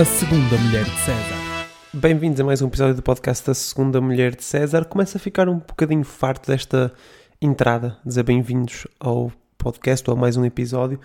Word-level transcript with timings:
A 0.00 0.04
Segunda 0.06 0.56
Mulher 0.56 0.84
de 0.84 0.98
César. 1.00 1.68
Bem-vindos 1.92 2.40
a 2.40 2.44
mais 2.44 2.62
um 2.62 2.68
episódio 2.68 2.94
do 2.94 3.02
podcast 3.02 3.46
da 3.46 3.52
Segunda 3.52 4.00
Mulher 4.00 4.34
de 4.34 4.42
César. 4.42 4.86
Começa 4.86 5.18
a 5.18 5.20
ficar 5.20 5.46
um 5.46 5.58
bocadinho 5.58 6.04
farto 6.04 6.50
desta 6.50 6.90
entrada, 7.38 7.98
dizer 8.02 8.22
bem-vindos 8.22 8.86
ao 8.98 9.30
podcast 9.58 10.08
ou 10.08 10.16
a 10.16 10.18
mais 10.18 10.38
um 10.38 10.44
episódio, 10.46 10.98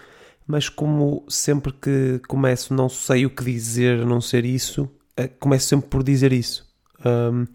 mas 0.47 0.69
como 0.69 1.25
sempre 1.27 1.73
que 1.73 2.21
começo 2.25 2.73
não 2.73 2.87
sei 2.87 3.25
o 3.25 3.29
que 3.29 3.43
dizer 3.43 4.05
não 4.05 4.21
ser 4.21 4.45
isso, 4.45 4.89
eh, 5.17 5.27
começo 5.27 5.67
sempre 5.67 5.89
por 5.89 6.01
dizer 6.01 6.31
isso. 6.31 6.65
Um, 7.05 7.45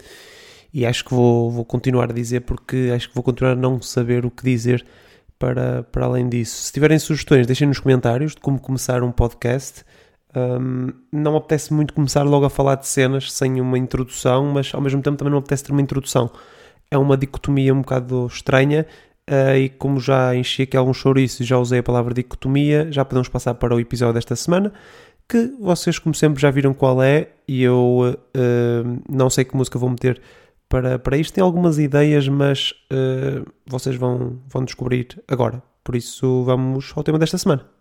e 0.74 0.84
acho 0.84 1.06
que 1.06 1.14
vou, 1.14 1.50
vou 1.50 1.64
continuar 1.64 2.10
a 2.10 2.12
dizer 2.12 2.40
porque 2.40 2.92
acho 2.94 3.08
que 3.08 3.14
vou 3.14 3.24
continuar 3.24 3.52
a 3.52 3.56
não 3.56 3.80
saber 3.80 4.26
o 4.26 4.30
que 4.30 4.44
dizer 4.44 4.84
para, 5.38 5.84
para 5.84 6.04
além 6.04 6.28
disso. 6.28 6.64
Se 6.64 6.72
tiverem 6.74 6.98
sugestões, 6.98 7.46
deixem 7.46 7.66
nos 7.66 7.80
comentários 7.80 8.34
de 8.34 8.42
como 8.42 8.60
começar 8.60 9.02
um 9.02 9.10
podcast. 9.10 9.86
Um, 10.34 10.92
não 11.12 11.36
apetece 11.36 11.72
muito 11.72 11.92
começar 11.92 12.22
logo 12.22 12.44
a 12.44 12.50
falar 12.50 12.76
de 12.76 12.86
cenas 12.86 13.32
sem 13.32 13.60
uma 13.60 13.78
introdução, 13.78 14.46
mas 14.46 14.72
ao 14.74 14.80
mesmo 14.80 15.02
tempo 15.02 15.16
também 15.16 15.32
não 15.32 15.38
apetece 15.38 15.64
ter 15.64 15.72
uma 15.72 15.82
introdução. 15.82 16.30
É 16.90 16.96
uma 16.98 17.16
dicotomia 17.16 17.74
um 17.74 17.80
bocado 17.80 18.26
estranha 18.26 18.86
uh, 19.28 19.56
e 19.56 19.68
como 19.68 19.98
já 20.00 20.34
enchi 20.34 20.62
aqui 20.62 20.76
alguns 20.76 20.96
chouriços 20.96 21.40
e 21.40 21.44
já 21.44 21.58
usei 21.58 21.80
a 21.80 21.82
palavra 21.82 22.14
dicotomia, 22.14 22.90
já 22.90 23.04
podemos 23.04 23.28
passar 23.28 23.54
para 23.54 23.74
o 23.74 23.80
episódio 23.80 24.14
desta 24.14 24.36
semana, 24.36 24.72
que 25.28 25.52
vocês 25.60 25.98
como 25.98 26.14
sempre 26.14 26.40
já 26.40 26.50
viram 26.50 26.74
qual 26.74 27.02
é 27.02 27.28
e 27.46 27.62
eu 27.62 28.16
uh, 28.16 29.02
não 29.08 29.30
sei 29.30 29.44
que 29.44 29.56
música 29.56 29.78
vou 29.78 29.90
meter 29.90 30.20
para, 30.68 30.98
para 30.98 31.16
isto. 31.16 31.34
Tem 31.34 31.42
algumas 31.42 31.78
ideias, 31.78 32.28
mas 32.28 32.72
uh, 32.92 33.44
vocês 33.66 33.96
vão, 33.96 34.38
vão 34.48 34.64
descobrir 34.64 35.20
agora. 35.28 35.62
Por 35.82 35.96
isso 35.96 36.44
vamos 36.44 36.92
ao 36.94 37.02
tema 37.02 37.18
desta 37.18 37.38
semana. 37.38 37.79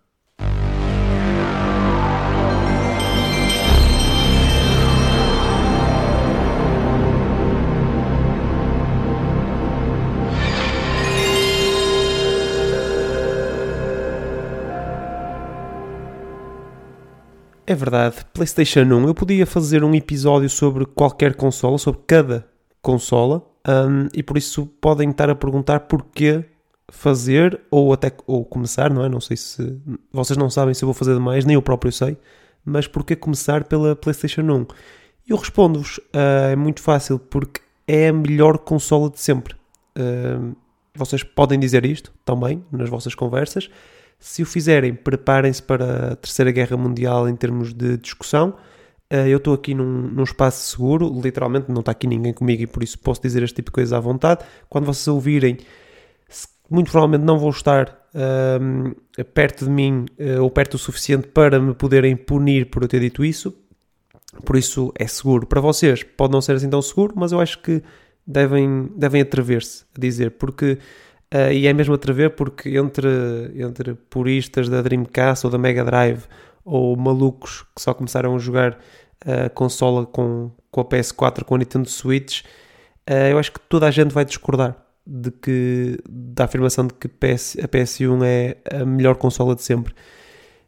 É 17.70 17.76
verdade, 17.76 18.26
PlayStation 18.34 18.80
1. 18.82 19.10
Eu 19.10 19.14
podia 19.14 19.46
fazer 19.46 19.84
um 19.84 19.94
episódio 19.94 20.50
sobre 20.50 20.88
qualquer 20.88 21.36
consola, 21.36 21.78
sobre 21.78 22.02
cada 22.08 22.44
consola, 22.82 23.46
um, 23.68 24.08
e 24.12 24.24
por 24.24 24.40
isso 24.40 24.66
podem 24.82 25.12
estar 25.12 25.30
a 25.30 25.36
perguntar 25.36 25.82
porquê 25.82 26.44
fazer 26.92 27.62
ou 27.70 27.94
até 27.94 28.12
ou 28.26 28.44
começar, 28.44 28.92
não 28.92 29.06
é? 29.06 29.08
Não 29.08 29.22
sei 29.22 29.38
se 29.38 29.80
vocês 30.12 30.36
não 30.36 30.50
sabem 30.50 30.74
se 30.74 30.84
eu 30.84 30.88
vou 30.88 30.96
fazer 30.96 31.14
demais, 31.14 31.46
nem 31.46 31.54
eu 31.54 31.62
próprio 31.62 31.92
sei, 31.92 32.18
mas 32.66 32.88
porquê 32.88 33.16
começar 33.16 33.64
pela 33.66 33.96
PlayStation 33.96 34.42
1? 34.42 34.66
Eu 35.28 35.38
respondo-vos, 35.38 36.00
uh, 36.00 36.50
é 36.52 36.56
muito 36.56 36.82
fácil, 36.82 37.20
porque 37.20 37.62
é 37.88 38.08
a 38.08 38.14
melhor 38.14 38.58
consola 38.58 39.12
de 39.12 39.20
sempre. 39.20 39.54
Uh, 39.96 40.56
vocês 40.96 41.22
podem 41.22 41.60
dizer 41.60 41.86
isto 41.86 42.12
também 42.26 42.66
nas 42.72 42.90
vossas 42.90 43.14
conversas. 43.14 43.70
Se 44.20 44.44
o 44.44 44.46
fizerem, 44.46 44.94
preparem-se 44.94 45.64
para 45.64 46.12
a 46.12 46.16
Terceira 46.18 46.52
Guerra 46.52 46.76
Mundial 46.76 47.30
em 47.30 47.36
termos 47.36 47.74
de 47.74 47.98
discussão. 47.98 48.56
Eh, 49.10 49.30
eu 49.30 49.38
estou 49.38 49.54
aqui 49.54 49.74
num, 49.74 50.10
num, 50.10 50.24
espaço 50.24 50.70
seguro, 50.70 51.10
literalmente 51.22 51.72
não 51.72 51.80
está 51.80 51.94
aqui 51.94 52.06
ninguém 52.06 52.34
comigo 52.34 52.62
e 52.62 52.68
por 52.68 52.84
isso 52.84 53.00
posso 53.00 53.22
dizer 53.22 53.42
este 53.44 53.56
tipo 53.56 53.72
de 53.72 53.76
coisa 53.76 53.98
à 53.98 54.00
vontade. 54.00 54.44
Quando 54.70 54.86
vocês 54.86 55.08
ouvirem, 55.08 55.58
muito 56.70 56.92
provavelmente 56.92 57.26
não 57.26 57.40
vou 57.40 57.50
estar 57.50 58.10
uh, 58.14 59.26
perto 59.34 59.66
de 59.66 59.72
mim 59.72 60.06
uh, 60.20 60.44
ou 60.44 60.52
perto 60.52 60.76
o 60.76 60.78
suficiente 60.78 61.28
para 61.28 61.60
me 61.60 61.74
poderem 61.74 62.16
punir 62.16 62.70
por 62.70 62.84
eu 62.84 62.88
ter 62.88 63.00
dito 63.00 63.24
isso. 63.24 63.54
Por 64.46 64.56
isso 64.58 64.94
é 65.00 65.08
seguro. 65.08 65.48
Para 65.48 65.62
vocês 65.62 66.04
pode 66.04 66.34
não 66.34 66.42
ser 66.42 66.56
assim 66.56 66.70
tão 66.70 66.82
seguro, 66.82 67.14
mas 67.16 67.32
eu 67.32 67.40
acho 67.40 67.60
que 67.62 67.82
devem, 68.28 68.92
devem 68.96 69.22
atrever-se 69.22 69.86
a 69.98 70.00
dizer, 70.00 70.32
porque 70.32 70.78
Uh, 71.34 71.52
e 71.52 71.68
é 71.68 71.74
mesmo 71.74 71.94
atrever 71.94 72.32
porque 72.32 72.76
entre, 72.78 73.08
entre 73.56 73.94
puristas 73.94 74.68
da 74.68 74.82
Dreamcast 74.82 75.46
ou 75.46 75.52
da 75.52 75.60
Mega 75.60 75.84
Drive 75.84 76.24
ou 76.66 76.96
malucos 76.98 77.62
que 77.76 77.82
só 77.82 77.94
começaram 77.94 78.36
a 78.36 78.40
jogar 78.40 78.80
a 79.24 79.46
uh, 79.46 79.50
consola 79.52 80.06
com, 80.06 80.52
com 80.72 80.82
a 80.82 80.86
PS4, 80.86 81.44
com 81.44 81.56
a 81.56 81.58
Nintendo 81.60 81.88
Switch, 81.88 82.42
uh, 82.42 83.30
eu 83.30 83.38
acho 83.38 83.52
que 83.52 83.60
toda 83.60 83.88
a 83.88 83.92
gente 83.92 84.12
vai 84.12 84.26
discordar 84.26 84.76
de 85.06 85.32
que, 85.32 85.98
da 86.08 86.46
afirmação 86.46 86.88
de 86.88 86.94
que 86.94 87.08
PS, 87.08 87.58
a 87.64 87.68
PS1 87.68 88.24
é 88.24 88.58
a 88.72 88.86
melhor 88.86 89.16
consola 89.16 89.56
de 89.56 89.64
sempre. 89.64 89.94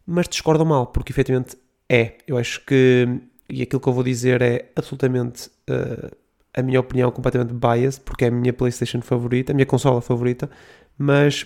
Mas 0.06 0.28
discordam 0.28 0.66
mal, 0.66 0.88
porque 0.88 1.12
efetivamente 1.12 1.58
é. 1.90 2.18
Eu 2.28 2.38
acho 2.38 2.66
que, 2.66 3.08
e 3.50 3.62
aquilo 3.62 3.80
que 3.80 3.88
eu 3.88 3.94
vou 3.94 4.04
dizer 4.04 4.42
é 4.42 4.72
absolutamente 4.76 5.50
uh, 5.70 6.16
a 6.54 6.62
minha 6.62 6.80
opinião 6.80 7.12
completamente 7.12 7.54
biased, 7.54 8.02
porque 8.04 8.26
é 8.26 8.28
a 8.28 8.32
minha 8.32 8.54
PlayStation 8.54 9.02
favorita, 9.02 9.52
a 9.52 9.56
minha 9.56 9.66
consola 9.66 10.02
favorita, 10.02 10.50
mas 10.98 11.46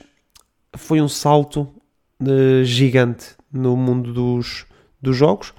foi 0.75 1.01
um 1.01 1.07
salto 1.07 1.69
uh, 2.21 2.63
gigante 2.63 3.35
no 3.51 3.77
mundo 3.77 4.13
dos, 4.13 4.65
dos 5.01 5.15
jogos 5.15 5.49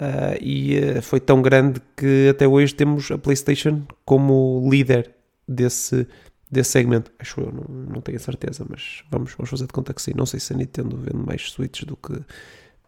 uh, 0.00 0.36
e 0.40 0.78
uh, 0.78 1.02
foi 1.02 1.20
tão 1.20 1.42
grande 1.42 1.80
que 1.96 2.28
até 2.30 2.46
hoje 2.46 2.74
temos 2.74 3.10
a 3.10 3.18
PlayStation 3.18 3.82
como 4.04 4.68
líder 4.70 5.14
desse, 5.46 6.06
desse 6.50 6.70
segmento. 6.70 7.12
Acho 7.18 7.40
eu, 7.40 7.52
não, 7.52 7.84
não 7.94 8.00
tenho 8.00 8.16
a 8.16 8.20
certeza, 8.20 8.66
mas 8.68 9.04
vamos, 9.10 9.34
vamos 9.34 9.50
fazer 9.50 9.66
de 9.66 9.72
conta 9.72 9.92
que 9.92 10.02
sim. 10.02 10.12
Não 10.16 10.26
sei 10.26 10.40
se 10.40 10.52
a 10.52 10.56
Nintendo 10.56 10.96
vende 10.96 11.24
mais 11.24 11.50
Switches 11.50 11.84
do 11.84 11.96
que 11.96 12.18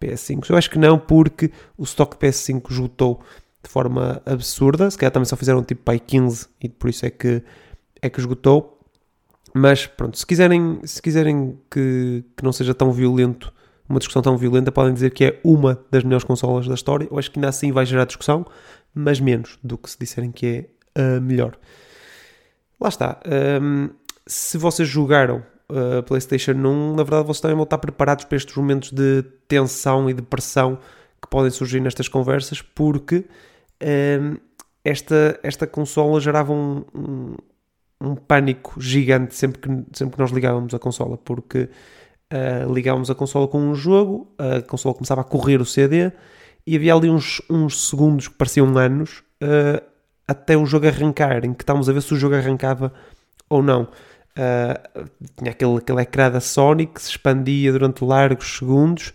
PS5. 0.01 0.51
Eu 0.51 0.57
acho 0.57 0.71
que 0.71 0.79
não, 0.79 0.99
porque 0.99 1.51
o 1.77 1.85
stock 1.85 2.17
PS5 2.17 2.71
esgotou 2.71 3.23
de 3.63 3.69
forma 3.71 4.23
absurda. 4.25 4.91
Se 4.91 4.97
calhar 4.97 5.13
também 5.13 5.27
só 5.27 5.37
fizeram 5.37 5.63
tipo 5.63 5.83
pai 5.83 5.99
15 5.99 6.49
e 6.61 6.69
por 6.69 6.91
isso 6.91 7.07
é 7.07 7.11
que, 7.11 7.43
é 8.01 8.09
que 8.09 8.19
esgotou. 8.19 8.79
Mas 9.55 9.87
pronto, 9.87 10.19
se 10.19 10.27
quiserem, 10.27 10.81
se 10.85 11.01
quiserem 11.01 11.59
que, 11.71 12.25
que 12.37 12.45
não 12.45 12.53
seja 12.53 12.75
tão 12.75 12.93
violento, 12.93 13.53
uma 13.89 13.99
discussão 13.99 14.21
tão 14.21 14.37
violenta, 14.37 14.71
podem 14.71 14.93
dizer 14.93 15.11
que 15.11 15.25
é 15.25 15.41
uma 15.43 15.83
das 15.91 16.05
melhores 16.05 16.25
consolas 16.25 16.69
da 16.69 16.75
história. 16.75 17.09
Eu 17.11 17.19
acho 17.19 17.31
que 17.31 17.39
ainda 17.39 17.49
assim 17.49 17.73
vai 17.73 17.87
gerar 17.87 18.05
discussão, 18.05 18.47
mas 18.95 19.19
menos 19.19 19.59
do 19.63 19.79
que 19.79 19.91
se 19.91 19.99
disserem 19.99 20.31
que 20.31 20.69
é 20.95 21.17
a 21.17 21.21
melhor. 21.21 21.57
Lá 22.81 22.89
está. 22.89 23.21
Um, 23.61 23.91
se 24.27 24.59
vocês 24.59 24.89
jogaram 24.89 25.43
a 25.69 26.03
PlayStation 26.03 26.53
1, 26.53 26.97
na 26.97 27.03
verdade 27.03 27.27
vocês 27.27 27.41
também 27.41 27.57
vão 27.57 27.65
estar 27.65 27.79
preparados 27.79 28.25
para 28.25 28.37
estes 28.37 28.55
momentos 28.55 28.91
de 28.93 29.23
tensão 29.47 30.09
e 30.09 30.15
de 30.15 30.23
pressão 30.23 30.79
que 31.21 31.29
podem 31.29 31.51
surgir 31.51 31.81
nestas 31.81 32.09
conversas, 32.09 32.63
porque 32.63 33.25
esta, 34.85 35.39
esta 35.43 35.67
consola 35.67 36.21
gerava 36.21 36.53
um, 36.53 36.85
um, 36.95 37.37
um, 38.01 38.15
pânico 38.15 38.81
gigante 38.81 39.35
sempre 39.35 39.61
que, 39.61 39.69
sempre 39.93 40.17
que 40.17 40.21
nós 40.21 40.31
ligávamos 40.31 40.75
a 40.75 40.79
consola, 40.79 41.19
porque 41.19 41.69
uh, 42.33 42.73
ligávamos 42.73 43.11
a 43.11 43.15
consola 43.15 43.47
com 43.47 43.59
um 43.61 43.75
jogo, 43.75 44.35
a 44.39 44.63
consola 44.63 44.95
começava 44.95 45.21
a 45.21 45.25
correr 45.25 45.61
o 45.61 45.65
CD 45.65 46.13
e 46.67 46.77
havia 46.77 46.95
ali 46.95 47.11
uns, 47.11 47.43
uns 47.51 47.89
segundos 47.89 48.29
que 48.29 48.35
pareciam 48.35 48.77
anos 48.77 49.23
uh, 49.43 49.83
até 50.27 50.57
o 50.57 50.67
jogo 50.67 50.87
arrancar, 50.87 51.45
em 51.45 51.55
que 51.55 51.63
estávamos 51.63 51.89
a 51.89 51.93
ver 51.93 52.03
se 52.03 52.13
o 52.15 52.17
jogo 52.17 52.35
arrancava 52.35 52.93
ou 53.49 53.63
não. 53.63 53.89
Uh, 54.37 55.09
tinha 55.37 55.51
aquele, 55.51 55.79
aquele 55.79 56.03
ecrã 56.03 56.31
da 56.31 56.41
Sony 56.41 56.87
que 56.87 57.03
se 57.03 57.11
expandia 57.11 57.73
durante 57.73 58.05
largos 58.05 58.59
segundos 58.59 59.13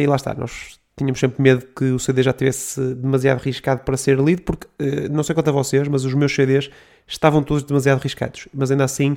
e 0.00 0.06
lá 0.06 0.14
está, 0.14 0.32
nós 0.32 0.78
tínhamos 0.96 1.20
sempre 1.20 1.42
medo 1.42 1.66
que 1.76 1.84
o 1.84 1.98
CD 1.98 2.22
já 2.22 2.32
tivesse 2.32 2.80
demasiado 2.94 3.38
riscado 3.40 3.82
para 3.82 3.96
ser 3.96 4.18
lido, 4.18 4.42
porque 4.42 4.66
uh, 4.66 5.12
não 5.12 5.22
sei 5.22 5.34
quanto 5.34 5.48
a 5.48 5.52
vocês, 5.52 5.86
mas 5.88 6.04
os 6.04 6.14
meus 6.14 6.34
CDs 6.34 6.70
estavam 7.06 7.42
todos 7.42 7.62
demasiado 7.62 8.00
riscados, 8.00 8.48
mas 8.52 8.70
ainda 8.70 8.84
assim 8.84 9.16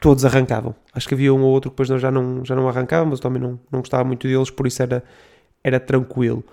todos 0.00 0.24
arrancavam. 0.24 0.74
Acho 0.94 1.08
que 1.08 1.14
havia 1.14 1.34
um 1.34 1.42
ou 1.42 1.50
outro 1.50 1.70
que 1.70 1.82
depois 1.82 2.00
já 2.00 2.10
não, 2.10 2.44
já 2.44 2.54
não 2.54 2.68
arrancava, 2.68 3.04
mas 3.04 3.18
eu 3.18 3.22
também 3.22 3.42
não, 3.42 3.58
não 3.70 3.80
gostava 3.80 4.04
muito 4.04 4.28
deles, 4.28 4.50
por 4.50 4.66
isso 4.66 4.82
era, 4.82 5.02
era 5.62 5.80
tranquilo. 5.80 6.44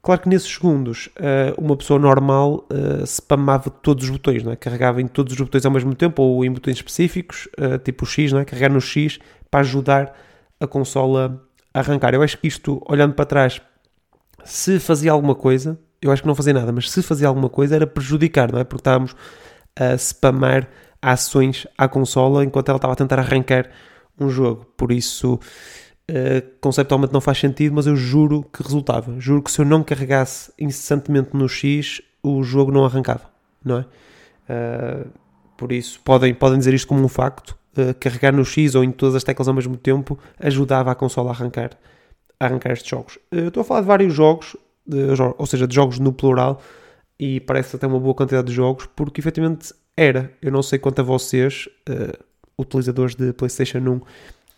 Claro 0.00 0.20
que 0.20 0.28
nesses 0.28 0.48
segundos 0.48 1.08
uh, 1.16 1.60
uma 1.60 1.76
pessoa 1.76 1.98
normal 1.98 2.64
uh, 2.70 3.04
spamava 3.04 3.68
todos 3.68 4.04
os 4.04 4.10
botões, 4.10 4.44
não 4.44 4.52
é? 4.52 4.56
carregava 4.56 5.02
em 5.02 5.08
todos 5.08 5.32
os 5.32 5.40
botões 5.40 5.66
ao 5.66 5.72
mesmo 5.72 5.92
tempo 5.94 6.22
ou 6.22 6.44
em 6.44 6.52
botões 6.52 6.76
específicos, 6.76 7.48
tipo 7.84 8.04
o 8.04 8.06
X, 8.06 8.32
não 8.32 8.38
é? 8.38 8.44
carregar 8.44 8.70
no 8.70 8.80
X 8.80 9.18
para 9.50 9.60
ajudar 9.60 10.14
a 10.60 10.66
consola 10.68 11.42
a 11.74 11.80
arrancar. 11.80 12.14
Eu 12.14 12.22
acho 12.22 12.38
que 12.38 12.46
isto, 12.46 12.80
olhando 12.86 13.14
para 13.14 13.24
trás, 13.24 13.60
se 14.44 14.78
fazia 14.78 15.12
alguma 15.12 15.34
coisa, 15.34 15.78
eu 16.00 16.10
acho 16.10 16.22
que 16.22 16.28
não 16.28 16.34
fazia 16.34 16.52
nada, 16.52 16.72
mas 16.72 16.90
se 16.90 17.02
fazia 17.02 17.28
alguma 17.28 17.48
coisa 17.48 17.74
era 17.74 17.86
prejudicar, 17.86 18.52
não 18.52 18.60
é? 18.60 18.64
Porque 18.64 18.80
estávamos 18.80 19.14
a 19.76 19.96
spamar 19.96 20.68
ações 21.00 21.66
à 21.76 21.88
consola 21.88 22.44
enquanto 22.44 22.68
ela 22.68 22.76
estava 22.76 22.92
a 22.92 22.96
tentar 22.96 23.18
arrancar 23.18 23.70
um 24.18 24.28
jogo. 24.28 24.66
Por 24.76 24.90
isso, 24.92 25.34
uh, 25.34 26.58
conceptualmente 26.60 27.12
não 27.12 27.20
faz 27.20 27.38
sentido, 27.38 27.74
mas 27.74 27.86
eu 27.86 27.96
juro 27.96 28.44
que 28.52 28.62
resultava. 28.62 29.18
Juro 29.18 29.42
que 29.42 29.50
se 29.50 29.60
eu 29.60 29.64
não 29.64 29.82
carregasse 29.82 30.52
incessantemente 30.58 31.30
no 31.34 31.48
X, 31.48 32.00
o 32.22 32.42
jogo 32.42 32.72
não 32.72 32.84
arrancava, 32.84 33.30
não 33.64 33.78
é? 33.78 33.86
Uh, 34.50 35.08
por 35.56 35.72
isso, 35.72 36.00
podem, 36.04 36.34
podem 36.34 36.58
dizer 36.58 36.74
isto 36.74 36.86
como 36.86 37.02
um 37.02 37.08
facto. 37.08 37.56
Uh, 37.76 37.94
carregar 37.98 38.32
no 38.32 38.44
X 38.44 38.74
ou 38.74 38.82
em 38.82 38.90
todas 38.90 39.14
as 39.14 39.24
teclas 39.24 39.46
ao 39.46 39.54
mesmo 39.54 39.76
tempo 39.76 40.18
ajudava 40.40 40.90
a 40.90 40.94
consola 40.94 41.30
a 41.30 41.32
arrancar 41.32 41.70
arrancar 42.40 42.72
estes 42.72 42.88
jogos. 42.88 43.18
Eu 43.30 43.48
estou 43.48 43.60
a 43.62 43.64
falar 43.64 43.80
de 43.80 43.86
vários 43.86 44.14
jogos, 44.14 44.56
de, 44.86 44.98
ou 45.36 45.46
seja, 45.46 45.66
de 45.66 45.74
jogos 45.74 45.98
no 45.98 46.12
plural, 46.12 46.60
e 47.18 47.40
parece 47.40 47.76
até 47.76 47.86
uma 47.86 47.98
boa 47.98 48.14
quantidade 48.14 48.46
de 48.48 48.52
jogos, 48.54 48.86
porque 48.94 49.20
efetivamente 49.20 49.74
era. 49.96 50.32
Eu 50.40 50.52
não 50.52 50.62
sei 50.62 50.78
quanto 50.78 51.00
a 51.00 51.02
vocês, 51.02 51.68
eh, 51.88 52.16
utilizadores 52.58 53.14
de 53.16 53.32
PlayStation 53.32 53.78
1 53.78 54.00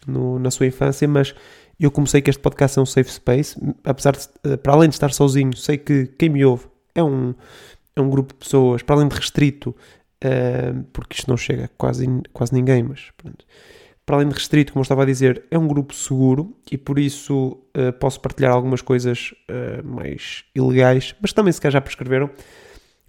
no- 0.07 0.39
na 0.39 0.51
sua 0.51 0.67
infância, 0.67 1.09
mas 1.09 1.35
eu 1.79 1.91
comecei 1.91 2.21
que 2.21 2.29
este 2.29 2.41
podcast 2.43 2.79
é 2.79 2.83
um 2.83 2.87
safe 2.87 3.11
space, 3.11 3.57
apesar 3.85 4.13
de, 4.15 4.29
eh, 4.45 4.57
para 4.59 4.73
além 4.75 4.89
de 4.91 4.95
estar 4.95 5.13
sozinho, 5.13 5.57
sei 5.57 5.79
que 5.79 6.07
quem 6.19 6.29
me 6.29 6.45
ouve 6.45 6.67
é 6.95 7.03
um, 7.03 7.35
é 7.97 8.01
um 8.01 8.11
grupo 8.11 8.35
de 8.35 8.39
pessoas, 8.41 8.83
para 8.83 8.97
além 8.97 9.09
de 9.09 9.17
restrito, 9.17 9.75
eh, 10.23 10.75
porque 10.93 11.17
isto 11.17 11.29
não 11.31 11.37
chega 11.39 11.65
a 11.65 11.69
quase, 11.69 12.07
quase 12.33 12.53
ninguém, 12.53 12.83
mas 12.83 13.11
pronto. 13.17 13.45
Para 14.11 14.17
além 14.17 14.29
de 14.29 14.35
restrito, 14.35 14.73
como 14.73 14.81
eu 14.81 14.83
estava 14.83 15.05
a 15.05 15.07
dizer, 15.07 15.45
é 15.53 15.57
um 15.57 15.69
grupo 15.69 15.95
seguro 15.95 16.57
e 16.69 16.77
por 16.77 16.99
isso 16.99 17.59
eh, 17.73 17.93
posso 17.93 18.19
partilhar 18.21 18.51
algumas 18.51 18.83
coisas 18.83 19.33
eh, 19.47 19.83
mais 19.83 20.43
ilegais, 20.53 21.15
mas 21.21 21.33
também 21.33 21.53
se 21.53 21.61
calhar 21.61 21.75
já 21.75 21.81
prescreveram, 21.81 22.29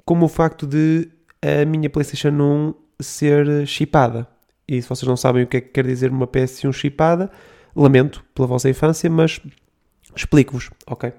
como 0.06 0.25
o 0.25 0.27
facto 0.27 0.68
de 0.68 1.09
a 1.42 1.65
minha 1.65 1.89
PlayStation 1.89 2.30
1 2.30 2.74
ser 3.00 3.65
chipada. 3.65 4.27
E 4.68 4.80
se 4.80 4.88
vocês 4.88 5.07
não 5.07 5.18
sabem 5.18 5.42
o 5.42 5.48
que 5.48 5.57
é 5.57 5.62
que 5.62 5.69
quer 5.69 5.88
dizer 5.88 6.12
uma 6.12 6.27
PS1 6.27 6.71
chipada, 6.71 7.31
lamento 7.75 8.24
pela 8.36 8.48
vossa 8.48 8.69
infância, 8.69 9.09
mas 9.09 9.42
explico-vos, 10.15 10.69
ok? 10.86 11.13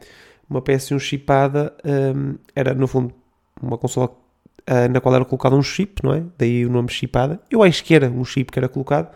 Uma 0.49 0.63
PS1 0.63 1.01
chipada 1.01 1.75
hum, 1.85 2.37
era, 2.55 2.73
no 2.73 2.87
fundo, 2.87 3.13
uma 3.61 3.77
consola 3.77 4.17
ah, 4.65 4.87
na 4.87 5.01
qual 5.01 5.13
era 5.17 5.25
colocado 5.25 5.57
um 5.57 5.63
chip, 5.63 6.05
não 6.05 6.15
é? 6.15 6.23
Daí 6.39 6.65
o 6.65 6.71
nome 6.71 6.89
chipada. 6.89 7.41
Eu 7.51 7.65
acho 7.65 7.83
que 7.83 7.93
era 7.93 8.09
um 8.09 8.25
chip 8.25 8.53
que 8.53 8.61
era 8.61 8.69
colocado, 8.69 9.13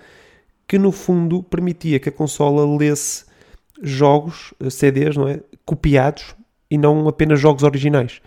que 0.67 0.79
no 0.79 0.91
fundo 0.93 1.43
permitia 1.43 1.99
que 2.01 2.09
a 2.09 2.13
consola 2.13 2.65
lesse 2.77 3.25
jogos, 3.83 4.53
eh, 4.61 4.71
CDs, 4.71 5.17
não 5.17 5.29
é? 5.29 5.41
Copiados 5.65 6.35
e 6.71 6.77
não 6.79 7.07
apenas 7.09 7.41
jogos 7.41 7.63
originais. 7.63 8.21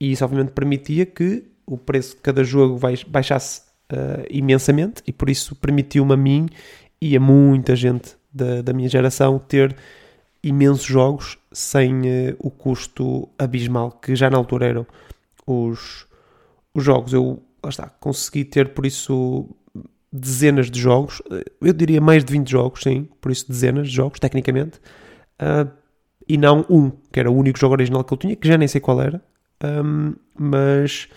E 0.00 0.12
isso 0.12 0.24
obviamente 0.24 0.52
permitia 0.52 1.06
que 1.06 1.44
o 1.66 1.76
preço 1.78 2.16
de 2.16 2.22
cada 2.22 2.44
jogo 2.44 2.78
baix- 2.78 3.02
baixasse 3.04 3.62
ah, 3.90 4.24
imensamente 4.30 5.02
e 5.06 5.12
por 5.12 5.30
isso 5.30 5.54
permitiu-me 5.56 6.12
a 6.12 6.16
mim 6.16 6.48
e 7.00 7.16
a 7.16 7.20
muita 7.20 7.74
gente 7.76 8.16
da, 8.32 8.62
da 8.62 8.72
minha 8.72 8.88
geração 8.88 9.38
ter 9.38 9.76
imensos 10.42 10.84
jogos 10.84 11.38
sem 11.52 12.02
eh, 12.08 12.36
o 12.38 12.50
custo 12.50 13.28
abismal 13.38 13.90
que 13.92 14.14
já 14.14 14.28
na 14.30 14.36
altura 14.36 14.66
eram 14.66 14.86
os, 15.46 16.06
os 16.74 16.84
jogos. 16.84 17.12
Eu, 17.12 17.42
lá 17.62 17.70
está, 17.70 17.88
consegui 17.88 18.44
ter 18.44 18.68
por 18.70 18.86
isso 18.86 19.48
dezenas 20.18 20.70
de 20.70 20.80
jogos, 20.80 21.22
eu 21.60 21.72
diria 21.72 22.00
mais 22.00 22.24
de 22.24 22.32
20 22.32 22.50
jogos, 22.50 22.82
sim, 22.82 23.08
por 23.20 23.30
isso 23.30 23.48
dezenas 23.48 23.88
de 23.88 23.94
jogos, 23.94 24.18
tecnicamente, 24.18 24.80
Ah, 25.38 25.66
e 26.28 26.36
não 26.36 26.64
um, 26.68 26.90
que 27.12 27.20
era 27.20 27.30
o 27.30 27.36
único 27.36 27.58
jogo 27.58 27.74
original 27.74 28.02
que 28.02 28.12
eu 28.12 28.18
tinha, 28.18 28.36
que 28.36 28.48
já 28.48 28.58
nem 28.58 28.66
sei 28.66 28.80
qual 28.80 29.00
era, 29.00 29.22
Ahm, 29.62 30.14
mas, 30.38 31.08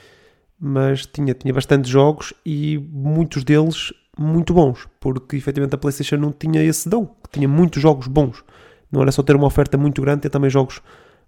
mas 0.60 1.06
tinha, 1.06 1.34
tinha 1.34 1.54
bastantes 1.54 1.90
jogos 1.90 2.34
e 2.46 2.78
muitos 2.78 3.44
deles 3.44 3.94
muito 4.18 4.54
bons, 4.54 4.88
porque 5.00 5.36
efetivamente 5.36 5.75
a 5.75 5.78
PlayStation 5.78 6.18
não 6.18 6.31
tinha 6.31 6.63
esse 6.63 6.90
dom, 6.90 7.06
que 7.06 7.30
tinha 7.31 7.48
muitos 7.48 7.81
jogos 7.81 8.07
bons. 8.07 8.44
Não 8.92 9.02
era 9.02 9.12
só 9.12 9.22
ter 9.24 9.36
uma 9.36 9.48
oferta 9.48 9.78
muito 9.78 10.02
grande, 10.02 10.22
ter 10.22 10.30
também 10.30 10.50
jogos 10.50 10.81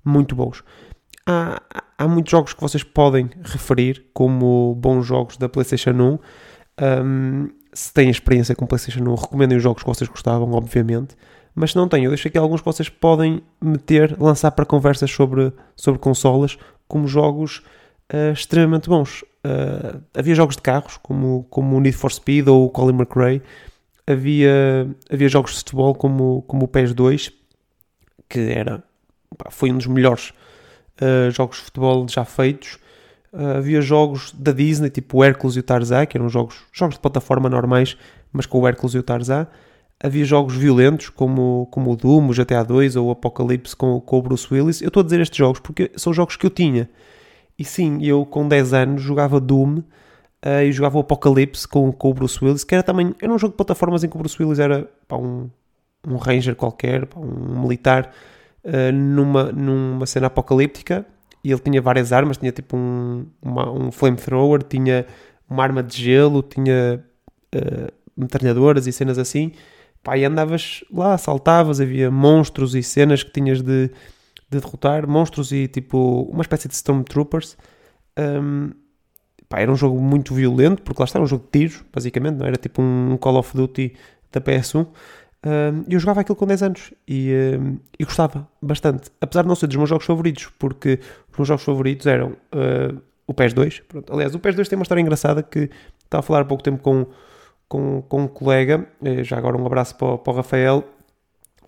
muito 0.03 0.35
bons. 0.35 0.63
Há, 1.25 1.62
há 1.97 2.07
muitos 2.07 2.31
jogos 2.31 2.53
que 2.53 2.62
vocês 2.62 2.83
podem 2.83 3.29
referir 3.44 4.06
como 4.13 4.75
bons 4.75 5.06
jogos 5.06 5.38
da 5.38 5.47
PlayStation 5.47 5.91
1. 5.91 6.19
Um, 7.03 7.50
se 7.73 7.94
têm 7.94 8.09
experiência 8.09 8.56
com 8.56 8.65
PlayStation 8.65 9.01
1, 9.01 9.15
recomendem 9.15 9.57
os 9.57 9.63
jogos 9.63 9.83
que 9.83 9.89
vocês 9.89 10.09
gostavam, 10.09 10.51
obviamente. 10.51 11.15
Mas 11.53 11.71
se 11.71 11.77
não 11.77 11.88
têm, 11.88 12.06
eu 12.06 12.12
deixo 12.12 12.27
aqui 12.27 12.38
alguns 12.38 12.62
que 12.62 12.65
vocês 12.65 12.89
podem 12.89 13.41
meter, 13.62 14.15
lançar 14.19 14.51
para 14.51 14.65
conversas 14.65 15.12
sobre, 15.12 15.51
sobre 15.75 16.00
consolas, 16.00 16.57
como 16.88 17.07
jogos 17.07 17.62
uh, 18.13 18.31
extremamente 18.33 18.89
bons. 18.89 19.21
Uh, 19.45 20.01
havia 20.13 20.35
jogos 20.35 20.56
de 20.56 20.62
carros, 20.62 20.97
como, 20.97 21.45
como 21.50 21.75
o 21.75 21.79
Need 21.79 21.97
for 21.97 22.12
Speed 22.12 22.47
ou 22.47 22.65
o 22.65 22.69
Colin 22.69 22.95
McRae. 22.95 23.41
Havia, 24.07 24.88
havia 25.12 25.29
jogos 25.29 25.51
de 25.51 25.57
futebol, 25.59 25.94
como, 25.95 26.41
como 26.44 26.65
o 26.65 26.67
PES 26.67 26.94
2, 26.94 27.31
que 28.29 28.39
era, 28.39 28.83
pá, 29.38 29.50
foi 29.51 29.71
um 29.71 29.77
dos 29.77 29.88
melhores 29.88 30.33
uh, 31.01 31.31
jogos 31.31 31.57
de 31.57 31.63
futebol 31.63 32.07
já 32.07 32.25
feitos. 32.25 32.77
Uh, 33.33 33.57
havia 33.57 33.81
jogos 33.81 34.33
da 34.38 34.51
Disney, 34.51 34.89
tipo 34.89 35.19
o 35.19 35.24
Hércules 35.24 35.56
e 35.56 35.60
o 35.60 35.63
Tarzan, 35.63 36.06
que 36.06 36.18
eram 36.18 36.28
jogos, 36.28 36.66
jogos 36.72 36.95
de 36.95 37.01
plataforma 37.01 37.50
normais, 37.50 37.98
mas 38.31 38.45
com 38.45 38.60
o 38.60 38.68
Hércules 38.68 38.94
e 38.94 38.98
o 38.98 39.04
Tarzan. 39.04 39.48
Havia 40.04 40.25
jogos 40.25 40.56
violentos, 40.56 41.10
como, 41.10 41.68
como 41.72 41.92
o 41.92 41.95
Doom, 41.95 42.30
o 42.30 42.33
GTA 42.33 42.63
2 42.63 42.95
ou 42.95 43.07
o 43.07 43.12
Apocalypse 43.12 43.75
com, 43.75 44.01
com 44.01 44.18
o 44.18 44.22
Bruce 44.22 44.51
Willis. 44.51 44.81
Eu 44.81 44.88
estou 44.88 45.01
a 45.01 45.04
dizer 45.04 45.22
estes 45.22 45.38
jogos 45.38 45.60
porque 45.60 45.92
são 45.95 46.12
jogos 46.12 46.36
que 46.36 46.45
eu 46.45 46.50
tinha. 46.50 46.89
E 47.57 47.63
sim, 47.63 48.04
eu 48.04 48.25
com 48.25 48.48
10 48.48 48.74
anos 48.74 49.01
jogava 49.01 49.39
Doom 49.39 49.77
uh, 49.77 49.84
e 50.66 50.72
jogava 50.72 50.98
o 50.98 51.01
Apocalypse 51.01 51.68
com, 51.68 51.92
com 51.92 52.10
o 52.10 52.13
Bruce 52.13 52.44
Willis, 52.44 52.63
que 52.63 52.74
era 52.74 52.84
também 52.84 53.13
era 53.22 53.31
um 53.31 53.38
jogo 53.38 53.54
de 53.54 53.57
plataformas 53.57 54.04
em 54.04 54.10
que 54.10 54.16
o 54.16 54.19
Bruce 54.19 54.42
Willis 54.42 54.60
era 54.60 54.89
pá, 55.07 55.18
um, 55.18 55.50
um 56.07 56.16
ranger 56.18 56.56
qualquer, 56.56 57.06
pá, 57.06 57.19
um 57.19 57.62
militar, 57.62 58.12
uh, 58.66 58.92
numa, 58.92 59.51
numa 59.51 60.06
cena 60.07 60.27
apocalíptica 60.27 61.06
e 61.43 61.51
ele 61.51 61.59
tinha 61.59 61.81
várias 61.81 62.11
armas, 62.11 62.38
tinha 62.38 62.51
tipo 62.51 62.77
um, 62.77 63.25
uma, 63.41 63.71
um 63.71 63.91
flamethrower, 63.91 64.63
tinha 64.63 65.05
uma 65.49 65.63
arma 65.63 65.83
de 65.83 66.01
gelo, 66.01 66.41
tinha 66.41 67.03
uh, 67.55 67.93
metralhadoras 68.15 68.88
e 68.88 68.91
cenas 68.91 69.17
assim. 69.17 69.51
Pá, 70.03 70.17
e 70.17 70.25
andavas 70.25 70.83
lá, 70.91 71.17
saltavas, 71.17 71.79
havia 71.79 72.09
monstros 72.09 72.73
e 72.73 72.81
cenas 72.81 73.23
que 73.23 73.31
tinhas 73.31 73.61
de, 73.61 73.88
de 73.88 74.59
derrotar, 74.59 75.07
monstros 75.07 75.51
e 75.51 75.67
tipo 75.67 76.23
uma 76.31 76.41
espécie 76.41 76.67
de 76.67 76.73
Stormtroopers. 76.73 77.57
Um, 78.17 78.71
pá, 79.47 79.59
era 79.59 79.71
um 79.71 79.75
jogo 79.75 80.01
muito 80.01 80.33
violento, 80.33 80.81
porque 80.81 81.01
lá 81.01 81.05
está, 81.05 81.19
era 81.19 81.23
um 81.23 81.27
jogo 81.27 81.45
de 81.45 81.59
tiros, 81.59 81.83
basicamente, 81.93 82.38
não 82.38 82.45
era 82.45 82.57
tipo 82.57 82.81
um 82.81 83.17
Call 83.17 83.38
of 83.38 83.55
Duty 83.55 83.93
da 84.31 84.41
PS1. 84.41 84.88
Um, 85.43 85.83
eu 85.89 85.99
jogava 85.99 86.21
aquilo 86.21 86.35
com 86.35 86.45
10 86.45 86.61
anos 86.61 86.93
e, 87.07 87.31
e, 87.97 88.05
gostava 88.05 88.47
bastante, 88.61 89.09
apesar 89.19 89.41
de 89.41 89.47
não 89.47 89.55
ser 89.55 89.65
dos 89.65 89.75
meus 89.75 89.89
jogos 89.89 90.05
favoritos, 90.05 90.51
porque 90.59 90.99
os 91.31 91.38
meus 91.38 91.47
jogos 91.47 91.63
favoritos 91.63 92.05
eram 92.05 92.33
uh, 92.53 93.01
o 93.25 93.33
PES 93.33 93.53
2. 93.53 93.79
Pronto. 93.88 94.13
Aliás, 94.13 94.35
o 94.35 94.39
PES 94.39 94.55
2 94.55 94.69
tem 94.69 94.77
uma 94.77 94.83
história 94.83 95.01
engraçada 95.01 95.41
que 95.41 95.69
estava 96.03 96.19
a 96.19 96.21
falar 96.21 96.41
há 96.41 96.45
pouco 96.45 96.62
tempo 96.62 96.83
com, 96.83 97.07
com, 97.67 98.01
com 98.03 98.21
um 98.24 98.27
colega, 98.27 98.88
eh, 99.03 99.24
já 99.24 99.38
agora 99.38 99.57
um 99.57 99.65
abraço 99.65 99.95
para, 99.95 100.17
para 100.17 100.33
o 100.33 100.36
Rafael, 100.36 100.83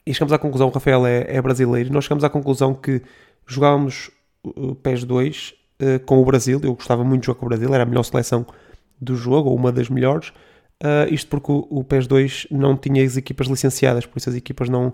e 0.06 0.14
chegamos 0.14 0.34
à 0.34 0.38
conclusão, 0.38 0.68
o 0.68 0.72
Rafael 0.72 1.06
é, 1.08 1.26
é 1.30 1.42
brasileiro, 1.42 1.92
nós 1.94 2.04
chegamos 2.04 2.24
à 2.24 2.30
conclusão 2.30 2.76
que 2.76 3.02
jogávamos 3.48 4.12
o 4.44 4.76
PES 4.76 5.06
2 5.06 5.54
eh, 5.80 6.00
com 6.00 6.22
o 6.22 6.26
Brasil, 6.26 6.60
eu 6.62 6.76
gostava 6.76 7.04
muito 7.04 7.22
de 7.22 7.28
jogar 7.28 7.40
com 7.40 7.46
o 7.46 7.50
Brasil, 7.50 7.74
era 7.74 7.84
a 7.84 7.86
melhor 7.86 8.04
seleção 8.04 8.46
do 9.00 9.16
jogo, 9.16 9.50
ou 9.50 9.56
uma 9.56 9.72
das 9.72 9.90
melhores, 9.90 10.34
Uh, 10.84 11.14
isto 11.14 11.30
porque 11.30 11.50
o, 11.50 11.66
o 11.70 11.84
PES 11.84 12.08
2 12.08 12.48
não 12.52 12.76
tinha 12.76 13.06
as 13.06 13.16
equipas 13.16 13.48
licenciadas, 13.48 14.06
por 14.06 14.18
isso 14.18 14.30
as 14.30 14.36
equipas 14.36 14.68
não, 14.68 14.94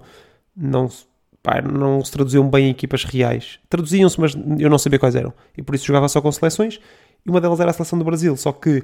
não, 0.56 0.88
pá, 1.42 1.64
não 1.64 2.06
se 2.06 2.12
traduziam 2.12 2.48
bem 2.48 2.68
em 2.68 2.70
equipas 2.70 3.04
reais. 3.04 3.60
Traduziam-se, 3.68 4.22
mas 4.22 4.38
eu 4.60 4.70
não 4.70 4.78
sabia 4.78 5.00
quais 5.00 5.16
eram. 5.16 5.34
E 5.58 5.64
por 5.64 5.74
isso 5.74 5.88
jogava 5.88 6.08
só 6.08 6.22
com 6.22 6.32
seleções, 6.32 6.80
e 7.26 7.30
uma 7.30 7.42
delas 7.42 7.60
era 7.60 7.72
a 7.72 7.74
seleção 7.74 7.98
do 7.98 8.06
Brasil. 8.06 8.38
Só 8.38 8.52
que 8.52 8.84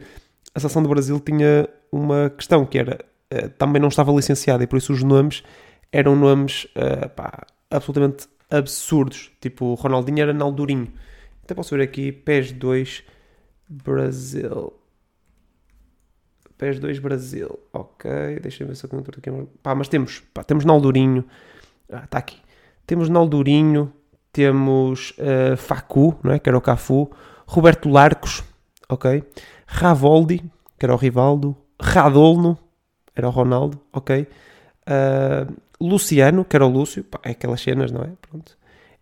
a 0.55 0.59
seleção 0.59 0.81
do 0.81 0.89
Brasil 0.89 1.19
tinha 1.19 1.69
uma 1.91 2.31
questão 2.31 2.65
que 2.65 2.79
era 2.79 3.05
uh, 3.31 3.49
também 3.49 3.79
não 3.79 3.89
estava 3.89 4.11
licenciada, 4.11 4.63
e 4.63 4.67
por 4.67 4.77
isso 4.77 4.91
os 4.91 5.03
nomes 5.03 5.43
eram 5.91 6.15
nomes 6.15 6.65
uh, 6.75 7.07
pá, 7.09 7.45
absolutamente 7.69 8.27
absurdos. 8.49 9.31
Tipo, 9.39 9.75
Ronaldinho 9.75 10.21
era 10.23 10.33
Naldurinho. 10.33 10.91
Até 11.43 11.53
posso 11.53 11.75
ver 11.77 11.83
aqui 11.83 12.11
PES 12.11 12.53
2 12.53 13.03
Brasil. 13.69 14.73
PES 16.57 16.79
2 16.79 16.99
Brasil. 16.99 17.59
Ok, 17.73 18.39
deixa 18.41 18.63
eu 18.63 18.67
ver 18.67 18.75
se 18.75 18.85
eu 18.85 18.87
encontro 18.87 19.17
aqui. 19.17 19.47
Pá, 19.61 19.75
mas 19.75 19.87
temos, 19.87 20.21
pá, 20.33 20.43
temos 20.43 20.65
Naldurinho. 20.65 21.25
Ah, 21.91 22.03
está 22.05 22.17
aqui. 22.17 22.37
Temos 22.85 23.09
Naldurinho, 23.09 23.91
temos 24.31 25.11
uh, 25.11 25.57
Facu, 25.57 26.17
não 26.23 26.33
é? 26.33 26.39
que 26.39 26.49
era 26.49 26.57
o 26.57 26.61
Cafu, 26.61 27.09
Roberto 27.47 27.89
Larcos, 27.89 28.43
ok? 28.89 29.23
Ravoldi, 29.65 30.43
que 30.77 30.85
era 30.85 30.93
o 30.93 30.97
Rivaldo, 30.97 31.55
Radolno, 31.79 32.57
era 33.15 33.27
o 33.27 33.31
Ronaldo, 33.31 33.79
ok? 33.91 34.27
Uh, 34.87 35.55
Luciano, 35.79 36.45
que 36.45 36.55
era 36.55 36.65
o 36.65 36.69
Lúcio, 36.69 37.03
pá, 37.03 37.19
é 37.23 37.31
aquelas 37.31 37.61
cenas, 37.61 37.91
não 37.91 38.01
é? 38.01 38.11
Pronto. 38.29 38.57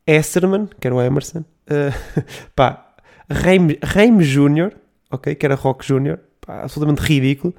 Esserman, 0.06 0.68
que 0.80 0.88
era 0.88 0.96
o 0.96 1.02
Emerson, 1.02 1.40
uh, 1.40 2.24
pá, 2.56 2.94
Reim, 3.30 3.78
Reim 3.82 4.22
Júnior, 4.22 4.74
ok? 5.12 5.34
Que 5.36 5.46
era 5.46 5.56
Rock 5.56 5.86
Júnior, 5.86 6.20
pá, 6.46 6.62
absolutamente 6.62 7.02
ridículo, 7.02 7.54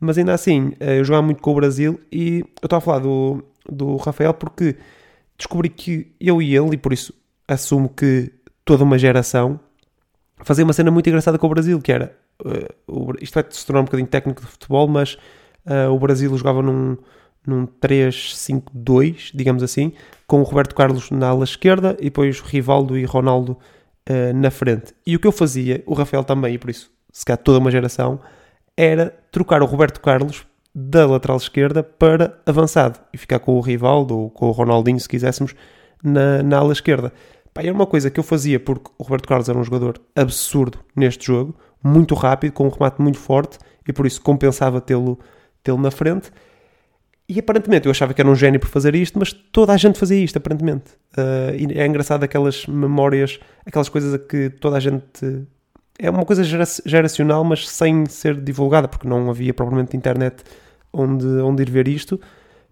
mas 0.00 0.18
ainda 0.18 0.32
assim, 0.32 0.72
eh, 0.80 1.00
eu 1.00 1.04
jogava 1.04 1.24
muito 1.24 1.42
com 1.42 1.50
o 1.50 1.54
Brasil 1.54 2.00
e 2.10 2.40
eu 2.62 2.66
estava 2.66 2.78
a 2.78 2.80
falar 2.80 2.98
do, 3.00 3.42
do 3.68 3.96
Rafael 3.96 4.32
porque 4.34 4.76
descobri 5.36 5.68
que 5.68 6.12
eu 6.20 6.40
e 6.40 6.54
ele, 6.56 6.74
e 6.74 6.76
por 6.76 6.92
isso 6.92 7.12
assumo 7.46 7.88
que 7.88 8.32
toda 8.64 8.84
uma 8.84 8.98
geração 8.98 9.58
fazia 10.44 10.64
uma 10.64 10.72
cena 10.72 10.90
muito 10.90 11.08
engraçada 11.08 11.38
com 11.38 11.46
o 11.46 11.50
Brasil, 11.50 11.80
que 11.80 11.92
era, 11.92 12.16
uh, 12.44 12.74
o, 12.86 13.12
isto 13.20 13.34
vai 13.34 13.44
se 13.48 13.66
tornar 13.66 13.80
um 13.80 13.84
bocadinho 13.84 14.08
técnico 14.08 14.40
de 14.40 14.46
futebol, 14.46 14.86
mas 14.86 15.14
uh, 15.66 15.90
o 15.92 15.98
Brasil 15.98 16.36
jogava 16.36 16.62
num, 16.62 16.96
num 17.46 17.66
3-5-2, 17.66 19.30
digamos 19.34 19.62
assim, 19.62 19.92
com 20.26 20.40
o 20.40 20.44
Roberto 20.44 20.74
Carlos 20.74 21.10
na 21.10 21.28
ala 21.28 21.44
esquerda 21.44 21.96
e 21.98 22.04
depois 22.04 22.40
Rivaldo 22.40 22.96
e 22.98 23.04
Ronaldo 23.04 23.52
uh, 24.08 24.36
na 24.36 24.50
frente. 24.50 24.94
E 25.06 25.16
o 25.16 25.20
que 25.20 25.26
eu 25.26 25.32
fazia, 25.32 25.82
o 25.86 25.94
Rafael 25.94 26.22
também, 26.22 26.54
e 26.54 26.58
por 26.58 26.70
isso, 26.70 26.90
se 27.12 27.24
calhar 27.24 27.38
toda 27.38 27.58
uma 27.58 27.70
geração, 27.70 28.20
era 28.76 29.14
trocar 29.30 29.62
o 29.62 29.66
Roberto 29.66 30.00
Carlos 30.00 30.46
da 30.74 31.06
lateral 31.06 31.36
esquerda 31.36 31.82
para 31.82 32.38
avançado 32.46 33.00
e 33.12 33.18
ficar 33.18 33.40
com 33.40 33.56
o 33.56 33.60
Rivaldo 33.60 34.16
ou 34.16 34.30
com 34.30 34.46
o 34.46 34.52
Ronaldinho, 34.52 35.00
se 35.00 35.08
quiséssemos, 35.08 35.54
na, 36.02 36.42
na 36.42 36.58
ala 36.58 36.72
esquerda. 36.72 37.12
Pá, 37.52 37.62
era 37.62 37.72
uma 37.72 37.86
coisa 37.86 38.10
que 38.10 38.20
eu 38.20 38.24
fazia 38.24 38.60
porque 38.60 38.90
o 38.96 39.02
Roberto 39.02 39.26
Carlos 39.26 39.48
era 39.48 39.58
um 39.58 39.64
jogador 39.64 40.00
absurdo 40.14 40.78
neste 40.94 41.26
jogo, 41.26 41.56
muito 41.82 42.14
rápido, 42.14 42.52
com 42.52 42.66
um 42.66 42.70
remate 42.70 43.00
muito 43.02 43.18
forte 43.18 43.58
e 43.86 43.92
por 43.92 44.06
isso 44.06 44.20
compensava 44.20 44.80
tê-lo 44.80 45.18
tê 45.62 45.72
na 45.72 45.90
frente. 45.90 46.30
E 47.28 47.38
aparentemente 47.38 47.86
eu 47.86 47.90
achava 47.90 48.14
que 48.14 48.20
era 48.20 48.30
um 48.30 48.34
gênio 48.34 48.58
por 48.58 48.68
fazer 48.68 48.94
isto, 48.94 49.18
mas 49.18 49.32
toda 49.32 49.72
a 49.72 49.76
gente 49.76 49.98
fazia 49.98 50.22
isto, 50.22 50.38
aparentemente. 50.38 50.92
Uh, 51.12 51.54
e 51.58 51.78
é 51.78 51.86
engraçado 51.86 52.24
aquelas 52.24 52.66
memórias, 52.66 53.38
aquelas 53.66 53.88
coisas 53.88 54.14
a 54.14 54.18
que 54.18 54.48
toda 54.48 54.76
a 54.76 54.80
gente. 54.80 55.46
É 55.98 56.08
uma 56.08 56.24
coisa 56.24 56.44
geracional, 56.86 57.42
mas 57.42 57.68
sem 57.68 58.06
ser 58.06 58.40
divulgada, 58.40 58.86
porque 58.86 59.08
não 59.08 59.28
havia 59.28 59.52
propriamente 59.52 59.96
internet 59.96 60.44
onde, 60.92 61.26
onde 61.26 61.62
ir 61.62 61.70
ver 61.70 61.88
isto. 61.88 62.20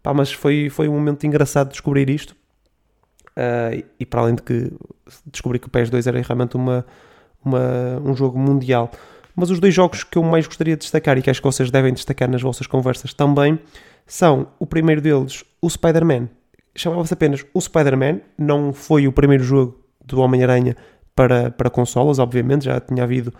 Pá, 0.00 0.14
mas 0.14 0.32
foi, 0.32 0.70
foi 0.70 0.88
um 0.88 0.92
momento 0.92 1.26
engraçado 1.26 1.70
descobrir 1.70 2.08
isto. 2.08 2.36
Uh, 3.30 3.84
e 3.98 4.06
para 4.06 4.20
além 4.20 4.36
de 4.36 4.42
que 4.42 4.72
descobri 5.26 5.58
que 5.58 5.66
o 5.66 5.70
PS2 5.70 6.06
era 6.06 6.22
realmente 6.22 6.54
uma, 6.56 6.86
uma, 7.44 8.00
um 8.04 8.14
jogo 8.14 8.38
mundial. 8.38 8.90
Mas 9.34 9.50
os 9.50 9.58
dois 9.58 9.74
jogos 9.74 10.04
que 10.04 10.16
eu 10.16 10.22
mais 10.22 10.46
gostaria 10.46 10.76
de 10.76 10.80
destacar 10.80 11.18
e 11.18 11.22
que 11.22 11.28
acho 11.28 11.40
que 11.40 11.46
vocês 11.46 11.70
devem 11.70 11.92
destacar 11.92 12.30
nas 12.30 12.40
vossas 12.40 12.66
conversas 12.66 13.12
também 13.12 13.58
são 14.06 14.46
o 14.58 14.66
primeiro 14.66 15.00
deles, 15.00 15.44
o 15.60 15.68
Spider-Man. 15.68 16.28
Chamava-se 16.74 17.12
apenas 17.12 17.44
o 17.52 17.60
Spider-Man, 17.60 18.20
não 18.38 18.72
foi 18.72 19.08
o 19.08 19.12
primeiro 19.12 19.42
jogo 19.42 19.78
do 20.04 20.20
Homem-Aranha 20.20 20.76
para, 21.16 21.50
para 21.50 21.68
consolas, 21.68 22.20
obviamente, 22.20 22.66
já 22.66 22.78
tinha 22.78 23.02
havido 23.02 23.32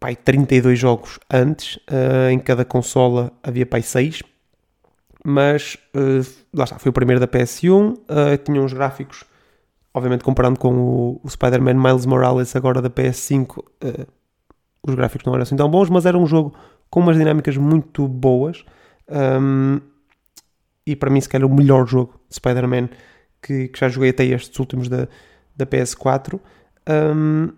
pai, 0.00 0.16
32 0.16 0.78
jogos 0.78 1.18
antes, 1.30 1.76
uh, 1.90 2.30
em 2.30 2.38
cada 2.38 2.64
consola 2.64 3.32
havia 3.42 3.66
pai 3.66 3.82
6 3.82 4.22
mas 5.24 5.76
uh, 5.94 6.26
lá 6.54 6.64
está, 6.64 6.78
foi 6.78 6.90
o 6.90 6.92
primeiro 6.92 7.20
da 7.20 7.28
PS1, 7.28 7.92
uh, 7.92 7.98
eh, 8.08 8.36
tinha 8.38 8.62
uns 8.62 8.72
gráficos, 8.72 9.24
obviamente 9.92 10.24
comparando 10.24 10.58
com 10.58 10.72
o, 10.74 11.20
o 11.22 11.28
Spider-Man 11.28 11.74
Miles 11.74 12.06
Morales 12.06 12.54
agora 12.56 12.80
da 12.80 12.88
PS5, 12.88 13.58
uh, 13.58 14.06
os 14.86 14.94
gráficos 14.94 15.26
não 15.26 15.34
eram 15.34 15.42
assim 15.42 15.56
tão 15.56 15.68
bons, 15.68 15.90
mas 15.90 16.06
era 16.06 16.16
um 16.16 16.26
jogo 16.26 16.54
com 16.88 17.00
umas 17.00 17.16
dinâmicas 17.16 17.56
muito 17.56 18.08
boas. 18.08 18.64
Um, 19.08 19.80
e 20.86 20.96
para 20.96 21.10
mim, 21.10 21.20
se 21.20 21.28
calhar, 21.28 21.46
o 21.46 21.54
melhor 21.54 21.86
jogo 21.86 22.18
de 22.28 22.36
Spider-Man 22.36 22.88
que, 23.42 23.68
que, 23.68 23.78
já 23.78 23.88
joguei 23.88 24.10
até 24.10 24.24
estes 24.24 24.58
últimos 24.58 24.88
da, 24.88 25.08
da 25.58 25.66
PS4. 25.66 26.40
Um, 26.88 27.52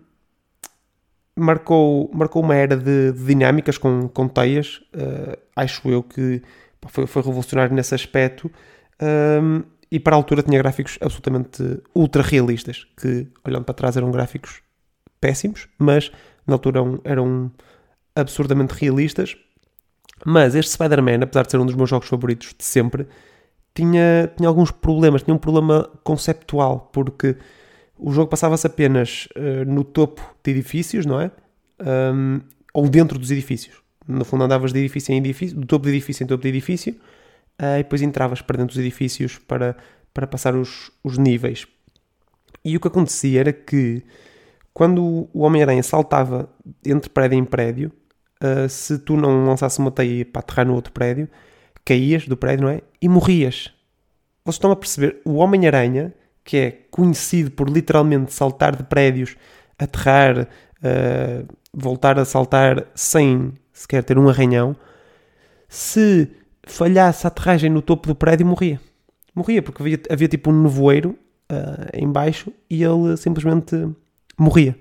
marcou, 1.35 2.09
marcou 2.13 2.43
uma 2.43 2.55
era 2.55 2.75
de, 2.75 3.13
de 3.13 3.25
dinâmicas 3.25 3.77
com, 3.77 4.09
com 4.09 4.27
teias. 4.27 4.81
Uh, 4.93 5.37
acho 5.55 5.87
eu 5.89 6.03
que 6.03 6.41
foi, 6.87 7.05
foi 7.05 7.21
revolucionário 7.21 7.73
nesse 7.73 7.95
aspecto. 7.95 8.51
Um, 9.01 9.63
e 9.91 9.99
para 9.99 10.15
a 10.15 10.17
altura 10.17 10.41
tinha 10.41 10.57
gráficos 10.57 10.97
absolutamente 11.01 11.81
ultra 11.93 12.23
realistas, 12.23 12.87
que 12.97 13.27
olhando 13.45 13.65
para 13.65 13.73
trás 13.73 13.97
eram 13.97 14.09
gráficos 14.09 14.61
péssimos, 15.19 15.67
mas 15.77 16.11
na 16.47 16.55
altura 16.55 16.79
eram, 16.79 17.01
eram 17.03 17.51
absurdamente 18.15 18.73
realistas. 18.73 19.35
Mas 20.25 20.55
este 20.55 20.71
Spider-Man, 20.71 21.23
apesar 21.23 21.43
de 21.43 21.51
ser 21.51 21.57
um 21.57 21.65
dos 21.65 21.75
meus 21.75 21.89
jogos 21.89 22.07
favoritos 22.07 22.55
de 22.57 22.63
sempre, 22.63 23.07
tinha, 23.73 24.31
tinha 24.37 24.47
alguns 24.47 24.71
problemas. 24.71 25.23
Tinha 25.23 25.35
um 25.35 25.39
problema 25.39 25.89
conceptual, 26.03 26.89
porque 26.93 27.37
o 28.01 28.11
jogo 28.11 28.29
passava-se 28.29 28.67
apenas 28.67 29.27
uh, 29.37 29.63
no 29.65 29.83
topo 29.83 30.21
de 30.43 30.51
edifícios, 30.51 31.05
não 31.05 31.21
é? 31.21 31.31
Um, 31.79 32.41
ou 32.73 32.89
dentro 32.89 33.17
dos 33.17 33.31
edifícios 33.31 33.81
no 34.07 34.25
fundo 34.25 34.43
andavas 34.43 34.73
de 34.73 34.79
edifício 34.79 35.13
em 35.13 35.17
edifício, 35.17 35.57
do 35.57 35.65
topo 35.65 35.85
de 35.85 35.91
edifício 35.91 36.23
em 36.23 36.27
topo 36.27 36.43
de 36.43 36.49
edifício, 36.49 36.93
uh, 37.61 37.77
e 37.79 37.83
depois 37.83 38.01
entravas 38.01 38.41
para 38.41 38.57
dentro 38.57 38.75
dos 38.75 38.83
edifícios 38.83 39.37
para, 39.37 39.75
para 40.13 40.27
passar 40.27 40.55
os, 40.55 40.91
os 41.03 41.17
níveis. 41.17 41.67
E 42.63 42.75
o 42.75 42.79
que 42.79 42.87
acontecia 42.87 43.39
era 43.39 43.53
que 43.53 44.03
quando 44.73 45.29
o 45.33 45.41
Homem-Aranha 45.41 45.83
saltava 45.83 46.49
entre 46.85 47.09
prédio 47.09 47.37
em 47.37 47.45
prédio, 47.45 47.91
uh, 48.43 48.67
se 48.69 48.99
tu 48.99 49.15
não 49.15 49.45
lançasse 49.45 49.79
uma 49.79 49.91
teia 49.91 50.25
para 50.25 50.39
aterrar 50.39 50.65
no 50.65 50.73
outro 50.73 50.91
prédio, 50.91 51.27
caías 51.85 52.27
do 52.27 52.37
prédio, 52.37 52.65
não 52.65 52.71
é? 52.71 52.81
E 53.01 53.09
morrias. 53.09 53.73
Vocês 54.43 54.55
estão 54.55 54.71
a 54.71 54.75
perceber? 54.75 55.21
O 55.23 55.35
Homem-Aranha, 55.35 56.13
que 56.43 56.57
é 56.57 56.71
conhecido 56.89 57.51
por 57.51 57.69
literalmente 57.69 58.33
saltar 58.33 58.75
de 58.75 58.83
prédios, 58.83 59.35
aterrar, 59.77 60.41
uh, 60.41 61.47
voltar 61.73 62.19
a 62.19 62.25
saltar 62.25 62.85
sem 62.95 63.53
sequer 63.71 64.03
ter 64.03 64.17
um 64.17 64.29
arranhão, 64.29 64.75
se 65.67 66.29
falhasse 66.67 67.25
a 67.25 67.29
aterragem 67.29 67.69
no 67.69 67.81
topo 67.81 68.07
do 68.07 68.15
prédio, 68.15 68.45
morria. 68.45 68.79
Morria, 69.33 69.61
porque 69.61 69.81
havia, 69.81 69.99
havia 70.09 70.27
tipo 70.27 70.51
um 70.51 70.63
nevoeiro 70.63 71.17
uh, 71.51 71.89
em 71.93 72.11
baixo 72.11 72.51
e 72.69 72.83
ele 72.83 73.15
simplesmente 73.17 73.75
morria. 74.37 74.77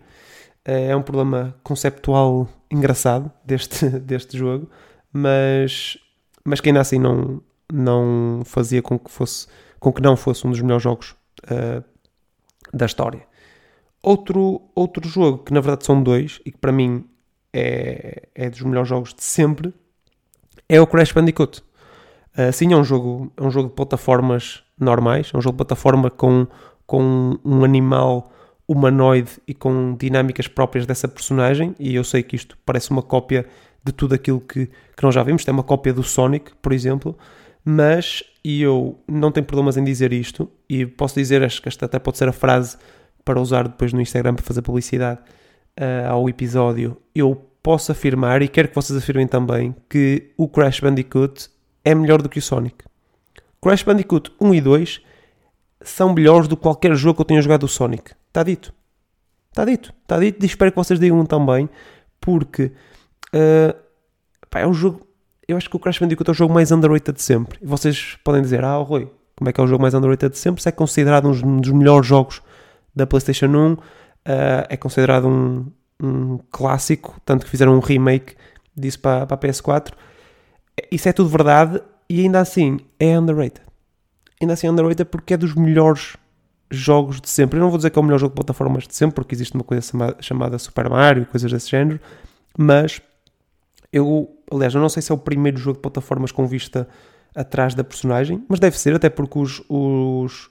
Uh, 0.67 0.90
é 0.90 0.97
um 0.97 1.02
problema 1.02 1.55
conceptual 1.62 2.49
engraçado 2.71 3.31
deste, 3.45 3.88
deste 4.00 4.37
jogo, 4.37 4.69
mas, 5.12 5.97
mas 6.45 6.61
que 6.61 6.69
ainda 6.69 6.81
assim 6.81 6.99
não, 6.99 7.40
não 7.73 8.43
fazia 8.45 8.83
com 8.83 8.99
que, 8.99 9.11
fosse, 9.11 9.47
com 9.79 9.93
que 9.93 10.02
não 10.02 10.17
fosse 10.17 10.47
um 10.47 10.50
dos 10.50 10.61
melhores 10.61 10.83
jogos 10.83 11.20
uh, 11.44 11.85
da 12.73 12.87
história. 12.87 13.23
Outro, 14.02 14.62
outro 14.75 15.06
jogo, 15.09 15.38
que 15.44 15.52
na 15.52 15.61
verdade 15.61 15.85
são 15.85 16.02
dois, 16.02 16.40
e 16.44 16.50
que 16.50 16.59
para 16.59 16.73
mim 16.73 17.04
é, 17.52 18.28
é 18.35 18.49
dos 18.49 18.62
melhores 18.62 18.88
jogos 18.88 19.12
de 19.14 19.23
sempre, 19.23 19.75
é 20.68 20.80
o 20.80 20.87
Crash 20.87 21.12
Bandicoot. 21.12 21.62
Uh, 22.38 22.52
sim, 22.52 22.73
é 22.73 22.76
um 22.76 22.85
jogo, 22.85 23.32
é 23.37 23.42
um 23.42 23.50
jogo 23.50 23.68
de 23.68 23.75
plataformas 23.75 24.62
normais, 24.78 25.30
é 25.35 25.37
um 25.37 25.40
jogo 25.40 25.54
de 25.54 25.59
plataforma 25.59 26.11
com, 26.11 26.47
com 26.87 27.38
um 27.44 27.64
animal 27.64 28.32
humanoide 28.66 29.32
e 29.49 29.52
com 29.52 29.97
dinâmicas 29.97 30.47
próprias 30.47 30.87
dessa 30.87 31.09
personagem, 31.09 31.75
e 31.78 31.94
eu 31.94 32.04
sei 32.04 32.23
que 32.23 32.37
isto 32.37 32.56
parece 32.64 32.90
uma 32.90 33.02
cópia 33.02 33.47
de 33.82 33.92
tudo 33.92 34.14
aquilo 34.14 34.40
que, 34.40 34.66
que 34.66 35.02
nós 35.02 35.14
já 35.14 35.23
vimos, 35.23 35.47
é 35.47 35.50
uma 35.50 35.64
cópia 35.64 35.92
do 35.92 36.02
Sonic, 36.02 36.52
por 36.62 36.73
exemplo, 36.73 37.18
mas, 37.64 38.23
e 38.45 38.62
eu 38.62 38.99
não 39.07 39.31
tenho 39.31 39.47
problemas 39.47 39.76
em 39.76 39.85
dizer 39.85 40.12
isto, 40.12 40.50
e 40.69 40.87
posso 40.87 41.14
dizer, 41.14 41.43
acho 41.43 41.61
que 41.61 41.69
esta 41.69 41.87
até 41.87 41.99
pode 41.99 42.19
ser 42.19 42.29
a 42.29 42.33
frase 42.33 42.76
para 43.25 43.40
usar 43.40 43.69
depois 43.69 43.93
no 43.93 44.00
Instagram 44.00 44.35
para 44.35 44.45
fazer 44.45 44.62
publicidade, 44.62 45.21
uh, 45.79 46.11
ao 46.11 46.29
episódio, 46.29 46.97
eu 47.14 47.35
posso 47.62 47.93
afirmar, 47.93 48.43
e 48.43 48.49
quero 48.49 48.69
que 48.69 48.75
vocês 48.75 48.99
afirmem 48.99 49.26
também, 49.26 49.75
que 49.88 50.33
o 50.37 50.49
Crash 50.49 50.81
Bandicoot 50.81 51.49
é 51.85 51.95
melhor 51.95 52.23
do 52.23 52.29
que 52.29 52.38
o 52.38 52.43
Sonic. 52.43 52.85
Crash 53.62 53.83
Bandicoot 53.83 54.33
1 54.40 54.55
e 54.55 54.61
2 54.61 55.02
são 55.83 56.14
melhores 56.14 56.49
do 56.49 56.57
que 56.57 56.62
qualquer 56.62 56.95
jogo 56.95 57.17
que 57.17 57.21
eu 57.23 57.26
tenha 57.26 57.43
jogado 57.43 57.61
do 57.61 57.69
Sonic. 57.69 58.12
Está 58.29 58.43
dito. 58.43 58.73
Está 59.50 59.64
dito. 59.64 59.93
Está 60.02 60.19
dito 60.19 60.43
e 60.43 60.47
espero 60.47 60.71
que 60.71 60.76
vocês 60.76 60.99
digam 60.99 61.25
também, 61.26 61.69
porque 62.21 62.73
uh, 63.35 63.75
pá, 64.49 64.61
é 64.61 64.67
um 64.67 64.73
jogo. 64.75 65.07
Eu 65.50 65.57
acho 65.57 65.69
que 65.69 65.75
o 65.75 65.80
Crash 65.80 65.99
Bandicoot 65.99 66.30
é 66.30 66.33
o 66.33 66.35
jogo 66.35 66.54
mais 66.54 66.71
underrated 66.71 67.16
de 67.16 67.23
sempre. 67.23 67.59
E 67.61 67.66
vocês 67.66 68.16
podem 68.23 68.40
dizer, 68.40 68.62
ah, 68.64 68.76
Rui, 68.76 69.11
como 69.37 69.50
é 69.50 69.52
que 69.52 69.61
é 69.61 69.64
o 69.64 69.66
jogo 69.66 69.83
mais 69.83 69.95
underrated 69.95 70.30
de 70.30 70.38
sempre? 70.38 70.62
Se 70.62 70.69
é 70.69 70.73
considerado 70.73 71.28
um 71.28 71.61
dos 71.61 71.73
melhores 71.73 72.07
jogos 72.07 72.40
da 72.95 73.04
PlayStation 73.04 73.47
1, 73.47 73.73
uh, 73.73 73.78
é 74.69 74.76
considerado 74.76 75.26
um, 75.26 75.66
um, 76.00 76.38
clássico, 76.52 77.21
tanto 77.25 77.45
que 77.45 77.50
fizeram 77.50 77.75
um 77.75 77.80
remake 77.80 78.37
disso 78.76 79.00
para, 79.00 79.26
para 79.26 79.35
a 79.35 79.38
PS4. 79.38 79.92
Isso 80.88 81.09
é 81.09 81.12
tudo 81.12 81.28
verdade 81.28 81.83
e 82.09 82.21
ainda 82.21 82.38
assim 82.38 82.78
é 83.00 83.19
underrated. 83.19 83.66
Ainda 84.40 84.54
assim 84.54 84.69
é 84.69 84.71
underrated 84.71 85.11
porque 85.11 85.35
é 85.35 85.37
dos 85.37 85.57
melhores 85.57 86.16
jogos 86.71 87.21
de 87.21 87.28
sempre. 87.28 87.59
Eu 87.59 87.62
não 87.62 87.71
vou 87.71 87.76
dizer 87.76 87.90
que 87.90 87.99
é 87.99 88.00
o 88.00 88.04
melhor 88.04 88.19
jogo 88.19 88.30
de 88.30 88.37
plataformas 88.37 88.87
de 88.87 88.95
sempre, 88.95 89.16
porque 89.16 89.35
existe 89.35 89.57
uma 89.57 89.64
coisa 89.64 89.83
chamada 90.21 90.57
Super 90.61 90.88
Mario 90.88 91.25
e 91.25 91.26
coisas 91.26 91.50
desse 91.50 91.69
género, 91.69 91.99
mas 92.57 93.02
eu, 93.92 94.30
aliás, 94.50 94.75
eu 94.75 94.80
não 94.80 94.88
sei 94.88 95.02
se 95.02 95.12
é 95.12 95.14
o 95.14 95.18
primeiro 95.18 95.59
jogo 95.59 95.76
de 95.76 95.82
plataformas 95.82 96.32
com 96.32 96.47
vista 96.47 96.88
atrás 97.35 97.75
da 97.75 97.85
personagem, 97.85 98.44
mas 98.49 98.59
deve 98.59 98.78
ser, 98.78 98.94
até 98.94 99.09
porque 99.09 99.38
os, 99.38 99.62
os, 99.68 100.50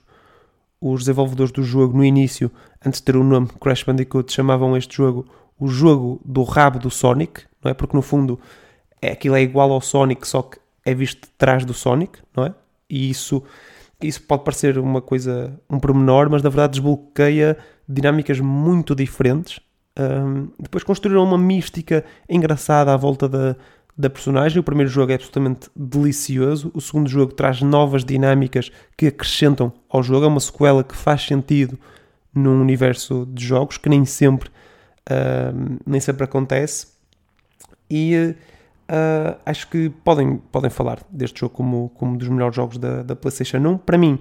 os 0.80 1.00
desenvolvedores 1.00 1.52
do 1.52 1.62
jogo, 1.62 1.96
no 1.96 2.04
início, 2.04 2.50
antes 2.84 3.00
de 3.00 3.04
ter 3.04 3.16
o 3.16 3.24
nome 3.24 3.48
Crash 3.60 3.82
Bandicoot, 3.82 4.32
chamavam 4.32 4.76
este 4.76 4.96
jogo 4.96 5.26
o 5.60 5.68
jogo 5.68 6.20
do 6.24 6.42
rabo 6.42 6.78
do 6.78 6.90
Sonic, 6.90 7.42
não 7.62 7.70
é? 7.70 7.74
Porque 7.74 7.94
no 7.94 8.00
fundo 8.00 8.40
é, 9.02 9.12
aquilo 9.12 9.36
é 9.36 9.42
igual 9.42 9.70
ao 9.70 9.80
Sonic, 9.82 10.26
só 10.26 10.42
que 10.42 10.58
é 10.84 10.94
visto 10.94 11.26
de 11.26 11.32
trás 11.36 11.64
do 11.66 11.74
Sonic, 11.74 12.18
não 12.34 12.46
é? 12.46 12.54
E 12.88 13.10
isso, 13.10 13.42
isso 14.02 14.22
pode 14.22 14.42
parecer 14.42 14.78
uma 14.78 15.02
coisa, 15.02 15.60
um 15.68 15.78
pormenor, 15.78 16.30
mas 16.30 16.42
na 16.42 16.48
verdade 16.48 16.72
desbloqueia 16.72 17.58
dinâmicas 17.86 18.40
muito 18.40 18.94
diferentes. 18.94 19.60
Um, 19.98 20.48
depois 20.58 20.84
construíram 20.84 21.24
uma 21.24 21.38
mística 21.38 22.04
engraçada 22.28 22.92
à 22.92 22.96
volta 22.96 23.28
da, 23.28 23.56
da 23.96 24.08
personagem. 24.08 24.58
O 24.58 24.62
primeiro 24.62 24.90
jogo 24.90 25.12
é 25.12 25.14
absolutamente 25.14 25.68
delicioso. 25.74 26.70
O 26.74 26.80
segundo 26.80 27.08
jogo 27.08 27.32
traz 27.32 27.60
novas 27.60 28.04
dinâmicas 28.04 28.70
que 28.96 29.08
acrescentam 29.08 29.72
ao 29.88 30.02
jogo. 30.02 30.24
É 30.24 30.28
uma 30.28 30.40
sequela 30.40 30.82
que 30.84 30.96
faz 30.96 31.22
sentido 31.22 31.78
num 32.34 32.60
universo 32.60 33.26
de 33.26 33.44
jogos 33.44 33.76
que 33.76 33.88
nem 33.88 34.04
sempre, 34.04 34.50
nem 35.84 36.00
sempre 36.00 36.24
acontece. 36.24 36.86
E 37.90 38.36
uh, 38.90 39.36
acho 39.44 39.68
que 39.68 39.90
podem, 40.04 40.36
podem 40.36 40.70
falar 40.70 41.00
deste 41.10 41.40
jogo 41.40 41.54
como, 41.54 41.88
como 41.90 42.12
um 42.12 42.16
dos 42.16 42.28
melhores 42.28 42.54
jogos 42.54 42.78
da, 42.78 43.02
da 43.02 43.16
PlayStation 43.16 43.58
1. 43.58 43.78
Para 43.78 43.98
mim, 43.98 44.18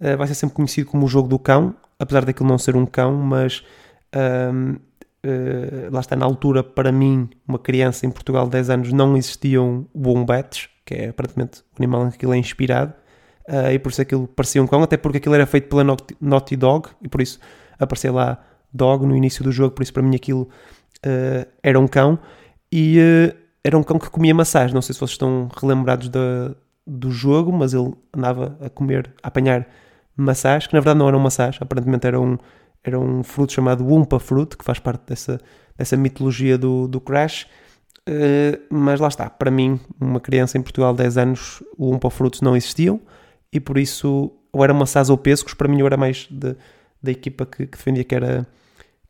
uh, 0.00 0.16
vai 0.16 0.26
ser 0.26 0.34
sempre 0.34 0.54
conhecido 0.54 0.90
como 0.90 1.06
o 1.06 1.08
jogo 1.08 1.28
do 1.28 1.38
cão, 1.38 1.74
apesar 1.98 2.24
daquilo 2.24 2.48
não 2.48 2.58
ser 2.58 2.76
um 2.76 2.84
cão, 2.84 3.14
mas 3.14 3.64
uh, 5.26 5.92
lá 5.92 6.00
está 6.00 6.16
na 6.16 6.24
altura, 6.24 6.62
para 6.62 6.92
mim, 6.92 7.28
uma 7.46 7.58
criança 7.58 8.06
em 8.06 8.10
Portugal 8.10 8.44
de 8.44 8.52
10 8.52 8.70
anos, 8.70 8.92
não 8.92 9.16
existiam 9.16 9.86
wombats, 9.94 10.68
que 10.84 10.94
é 10.94 11.08
aparentemente 11.08 11.60
o 11.60 11.64
animal 11.78 12.06
em 12.06 12.10
que 12.10 12.16
aquilo 12.16 12.34
é 12.34 12.38
inspirado, 12.38 12.92
uh, 13.48 13.70
e 13.72 13.78
por 13.78 13.90
isso 13.90 14.02
aquilo 14.02 14.26
parecia 14.26 14.62
um 14.62 14.66
cão, 14.66 14.82
até 14.82 14.96
porque 14.96 15.18
aquilo 15.18 15.34
era 15.34 15.46
feito 15.46 15.68
pela 15.68 15.84
Naughty 16.20 16.56
Dog, 16.56 16.88
e 17.02 17.08
por 17.08 17.20
isso 17.20 17.38
aparecia 17.78 18.12
lá 18.12 18.42
Dog 18.72 19.04
no 19.06 19.16
início 19.16 19.42
do 19.42 19.52
jogo, 19.52 19.74
por 19.74 19.82
isso 19.82 19.92
para 19.92 20.02
mim 20.02 20.14
aquilo 20.14 20.42
uh, 21.04 21.46
era 21.62 21.78
um 21.78 21.86
cão, 21.86 22.18
e 22.72 22.98
era 23.64 23.76
um 23.76 23.82
cão 23.82 23.98
que 23.98 24.10
comia 24.10 24.34
maçãs, 24.34 24.72
não 24.72 24.82
sei 24.82 24.92
se 24.92 25.00
vocês 25.00 25.12
estão 25.12 25.48
relembrados 25.56 26.08
da, 26.08 26.54
do 26.86 27.10
jogo, 27.10 27.52
mas 27.52 27.74
ele 27.74 27.94
andava 28.14 28.56
a 28.60 28.70
comer, 28.70 29.12
a 29.22 29.28
apanhar 29.28 29.66
maçãs, 30.16 30.66
que 30.66 30.74
na 30.74 30.80
verdade 30.80 30.98
não 30.98 31.08
eram 31.08 31.18
maçãs, 31.18 31.58
aparentemente 31.60 32.06
era 32.06 32.20
um, 32.20 32.38
era 32.86 32.98
um 32.98 33.24
fruto 33.24 33.52
chamado 33.52 33.84
Wumpa 33.84 34.20
Fruit, 34.20 34.56
que 34.56 34.64
faz 34.64 34.78
parte 34.78 35.08
dessa, 35.08 35.40
dessa 35.76 35.96
mitologia 35.96 36.56
do, 36.56 36.86
do 36.86 37.00
Crash. 37.00 37.46
Uh, 38.08 38.62
mas 38.70 39.00
lá 39.00 39.08
está, 39.08 39.28
para 39.28 39.50
mim, 39.50 39.80
uma 40.00 40.20
criança 40.20 40.56
em 40.56 40.62
Portugal 40.62 40.92
de 40.92 40.98
10 41.02 41.18
anos, 41.18 41.62
o 41.76 41.90
Wumpa 41.90 42.08
Fruits 42.08 42.40
não 42.40 42.56
existiam 42.56 43.00
e 43.52 43.58
por 43.58 43.76
isso, 43.76 44.32
ou 44.52 44.62
era 44.62 44.72
maçãs 44.72 45.10
ou 45.10 45.18
pescos, 45.18 45.54
para 45.54 45.66
mim 45.66 45.80
eu 45.80 45.86
era 45.86 45.96
mais 45.96 46.28
de, 46.30 46.54
da 47.02 47.10
equipa 47.10 47.44
que, 47.44 47.66
que, 47.66 47.76
defendia 47.76 48.04
que 48.04 48.14
era, 48.14 48.46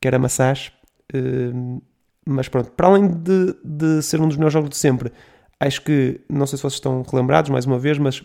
que 0.01 0.09
era 0.09 0.19
maçãs. 0.19 0.73
Uh, 1.15 1.83
mas 2.25 2.49
pronto, 2.49 2.71
para 2.71 2.89
além 2.89 3.09
de, 3.09 3.55
de 3.63 4.03
ser 4.03 4.21
um 4.21 4.27
dos 4.27 4.37
melhores 4.37 4.55
jogos 4.55 4.71
de 4.71 4.77
sempre, 4.77 5.13
acho 5.61 5.83
que, 5.83 6.21
não 6.31 6.47
sei 6.47 6.57
se 6.57 6.63
vocês 6.63 6.75
estão 6.75 7.03
relembrados 7.03 7.51
mais 7.51 7.67
uma 7.67 7.79
vez, 7.79 7.99
mas 7.99 8.25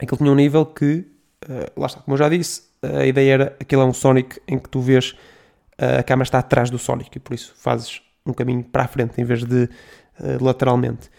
aquele 0.00 0.18
tinha 0.18 0.32
um 0.32 0.34
nível 0.34 0.66
que, 0.66 1.06
uh, 1.44 1.80
lá 1.80 1.86
está, 1.86 2.00
como 2.00 2.14
eu 2.14 2.18
já 2.18 2.28
disse, 2.28 2.62
a 2.98 3.06
ideia 3.06 3.32
era 3.32 3.56
aquele 3.60 3.82
é 3.82 3.84
um 3.84 3.92
Sonic 3.92 4.40
em 4.46 4.58
que 4.58 4.68
tu 4.68 4.80
vês 4.80 5.14
a 5.78 6.02
câmera 6.02 6.24
está 6.24 6.38
atrás 6.38 6.70
do 6.70 6.78
Sonic 6.78 7.16
e 7.16 7.20
por 7.20 7.34
isso 7.34 7.52
fazes 7.56 8.00
um 8.26 8.32
caminho 8.32 8.62
para 8.62 8.84
a 8.84 8.88
frente 8.88 9.20
em 9.20 9.24
vez 9.24 9.44
de 9.44 9.64
uh, 10.20 10.44
lateralmente. 10.44 11.10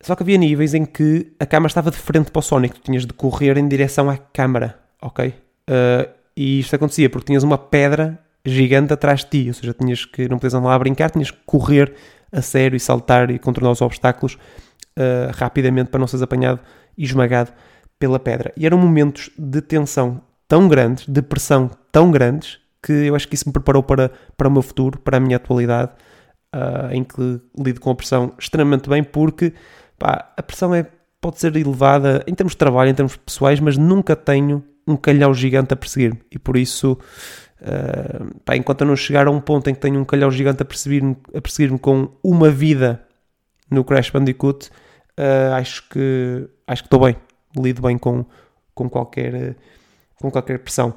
Só 0.00 0.14
que 0.14 0.22
havia 0.22 0.38
níveis 0.38 0.74
em 0.74 0.84
que 0.84 1.32
a 1.38 1.46
câmera 1.46 1.68
estava 1.68 1.90
de 1.90 1.96
frente 1.96 2.30
para 2.30 2.40
o 2.40 2.42
Sonic, 2.42 2.76
tu 2.76 2.82
tinhas 2.82 3.06
de 3.06 3.12
correr 3.12 3.56
em 3.56 3.66
direção 3.66 4.10
à 4.10 4.16
câmara, 4.16 4.78
ok? 5.00 5.28
Uh, 5.28 6.10
e 6.36 6.60
isto 6.60 6.74
acontecia 6.76 7.08
porque 7.08 7.26
tinhas 7.26 7.42
uma 7.42 7.58
pedra 7.58 8.18
gigante 8.44 8.92
atrás 8.92 9.20
de 9.20 9.30
ti, 9.30 9.48
ou 9.48 9.54
seja, 9.54 9.72
tinhas 9.72 10.04
que, 10.04 10.28
não 10.28 10.38
podias 10.38 10.54
andar 10.54 10.68
lá 10.68 10.74
a 10.74 10.78
brincar, 10.78 11.10
tinhas 11.10 11.30
que 11.30 11.38
correr 11.44 11.94
a 12.30 12.42
sério 12.42 12.76
e 12.76 12.80
saltar 12.80 13.30
e 13.30 13.38
contornar 13.38 13.70
os 13.70 13.80
obstáculos 13.80 14.34
uh, 14.34 15.32
rapidamente 15.34 15.90
para 15.90 15.98
não 15.98 16.06
seres 16.06 16.22
apanhado 16.22 16.60
e 16.96 17.04
esmagado 17.04 17.52
pela 17.98 18.18
pedra. 18.18 18.52
E 18.56 18.66
eram 18.66 18.78
momentos 18.78 19.30
de 19.38 19.60
tensão 19.60 20.22
tão 20.48 20.68
grandes, 20.68 21.06
de 21.06 21.22
pressão 21.22 21.70
tão 21.90 22.10
grandes, 22.10 22.58
que 22.82 22.92
eu 22.92 23.14
acho 23.16 23.26
que 23.26 23.34
isso 23.34 23.48
me 23.48 23.52
preparou 23.52 23.82
para, 23.82 24.10
para 24.36 24.48
o 24.48 24.50
meu 24.50 24.62
futuro, 24.62 24.98
para 25.00 25.16
a 25.16 25.20
minha 25.20 25.36
atualidade, 25.36 25.92
uh, 26.54 26.92
em 26.92 27.02
que 27.02 27.40
lido 27.58 27.80
com 27.80 27.90
a 27.90 27.94
pressão 27.94 28.32
extremamente 28.38 28.88
bem, 28.88 29.02
porque 29.02 29.52
pá, 29.98 30.32
a 30.36 30.42
pressão 30.42 30.74
é, 30.74 30.86
pode 31.20 31.40
ser 31.40 31.56
elevada 31.56 32.22
em 32.26 32.34
termos 32.34 32.52
de 32.52 32.58
trabalho, 32.58 32.90
em 32.90 32.94
termos 32.94 33.16
pessoais, 33.16 33.58
mas 33.60 33.76
nunca 33.76 34.14
tenho 34.14 34.62
um 34.86 34.96
calhau 34.96 35.34
gigante 35.34 35.74
a 35.74 35.76
perseguir-me. 35.76 36.20
E 36.30 36.38
por 36.38 36.56
isso, 36.56 36.92
uh, 37.60 38.40
pá, 38.44 38.56
enquanto 38.56 38.82
eu 38.82 38.86
não 38.86 38.96
chegar 38.96 39.26
a 39.26 39.30
um 39.30 39.40
ponto 39.40 39.68
em 39.68 39.74
que 39.74 39.80
tenho 39.80 40.00
um 40.00 40.04
calhau 40.04 40.30
gigante 40.30 40.62
a 40.62 40.64
perseguir-me 40.64 41.16
perseguir 41.42 41.76
com 41.78 42.08
uma 42.22 42.50
vida 42.50 43.02
no 43.68 43.82
Crash 43.82 44.10
Bandicoot, 44.10 44.70
uh, 45.18 45.54
acho 45.54 45.88
que 45.88 46.48
acho 46.68 46.82
que 46.82 46.86
estou 46.86 47.00
bem, 47.00 47.16
lido 47.56 47.82
bem 47.82 47.98
com, 47.98 48.24
com 48.74 48.88
qualquer 48.88 49.56
com 50.20 50.30
qualquer 50.30 50.58
pressão. 50.58 50.94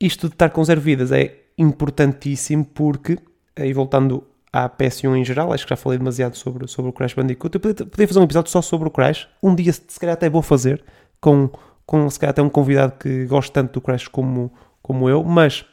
Isto 0.00 0.28
de 0.28 0.34
estar 0.34 0.50
com 0.50 0.62
zero 0.64 0.80
vidas 0.80 1.12
é 1.12 1.34
importantíssimo 1.56 2.64
porque, 2.64 3.18
aí 3.56 3.72
voltando 3.72 4.24
à 4.52 4.68
PS1 4.68 5.16
em 5.16 5.24
geral, 5.24 5.52
acho 5.52 5.64
que 5.64 5.70
já 5.70 5.76
falei 5.76 5.98
demasiado 5.98 6.36
sobre, 6.36 6.66
sobre 6.68 6.90
o 6.90 6.92
Crash 6.92 7.14
Bandicoot. 7.14 7.54
Eu 7.54 7.60
podia, 7.60 7.86
podia 7.86 8.08
fazer 8.08 8.20
um 8.20 8.24
episódio 8.24 8.50
só 8.50 8.62
sobre 8.62 8.88
o 8.88 8.90
Crash. 8.90 9.28
Um 9.42 9.54
dia, 9.54 9.72
se 9.72 9.98
calhar, 9.98 10.14
até 10.14 10.28
vou 10.28 10.42
fazer 10.42 10.82
com, 11.20 11.50
com 11.84 12.08
se 12.10 12.18
calhar, 12.18 12.30
até 12.30 12.42
um 12.42 12.48
convidado 12.48 12.94
que 12.98 13.26
gosta 13.26 13.52
tanto 13.52 13.74
do 13.74 13.80
Crash 13.80 14.08
como, 14.08 14.52
como 14.82 15.08
eu. 15.08 15.22
Mas, 15.24 15.64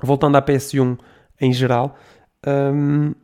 voltando 0.00 0.36
à 0.36 0.42
PS1 0.42 0.98
em 1.40 1.52
geral, 1.52 1.96
hum, 2.46 3.14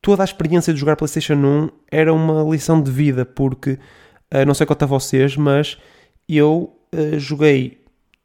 toda 0.00 0.22
a 0.22 0.24
experiência 0.24 0.72
de 0.72 0.80
jogar 0.80 0.96
PlayStation 0.96 1.34
1 1.34 1.68
era 1.90 2.12
uma 2.12 2.42
lição 2.42 2.80
de 2.80 2.90
vida, 2.90 3.26
porque, 3.26 3.72
uh, 4.32 4.46
não 4.46 4.54
sei 4.54 4.66
quanto 4.66 4.84
a 4.84 4.86
vocês, 4.86 5.36
mas 5.36 5.76
eu 6.28 6.77
uh, 6.94 7.18
joguei 7.18 7.78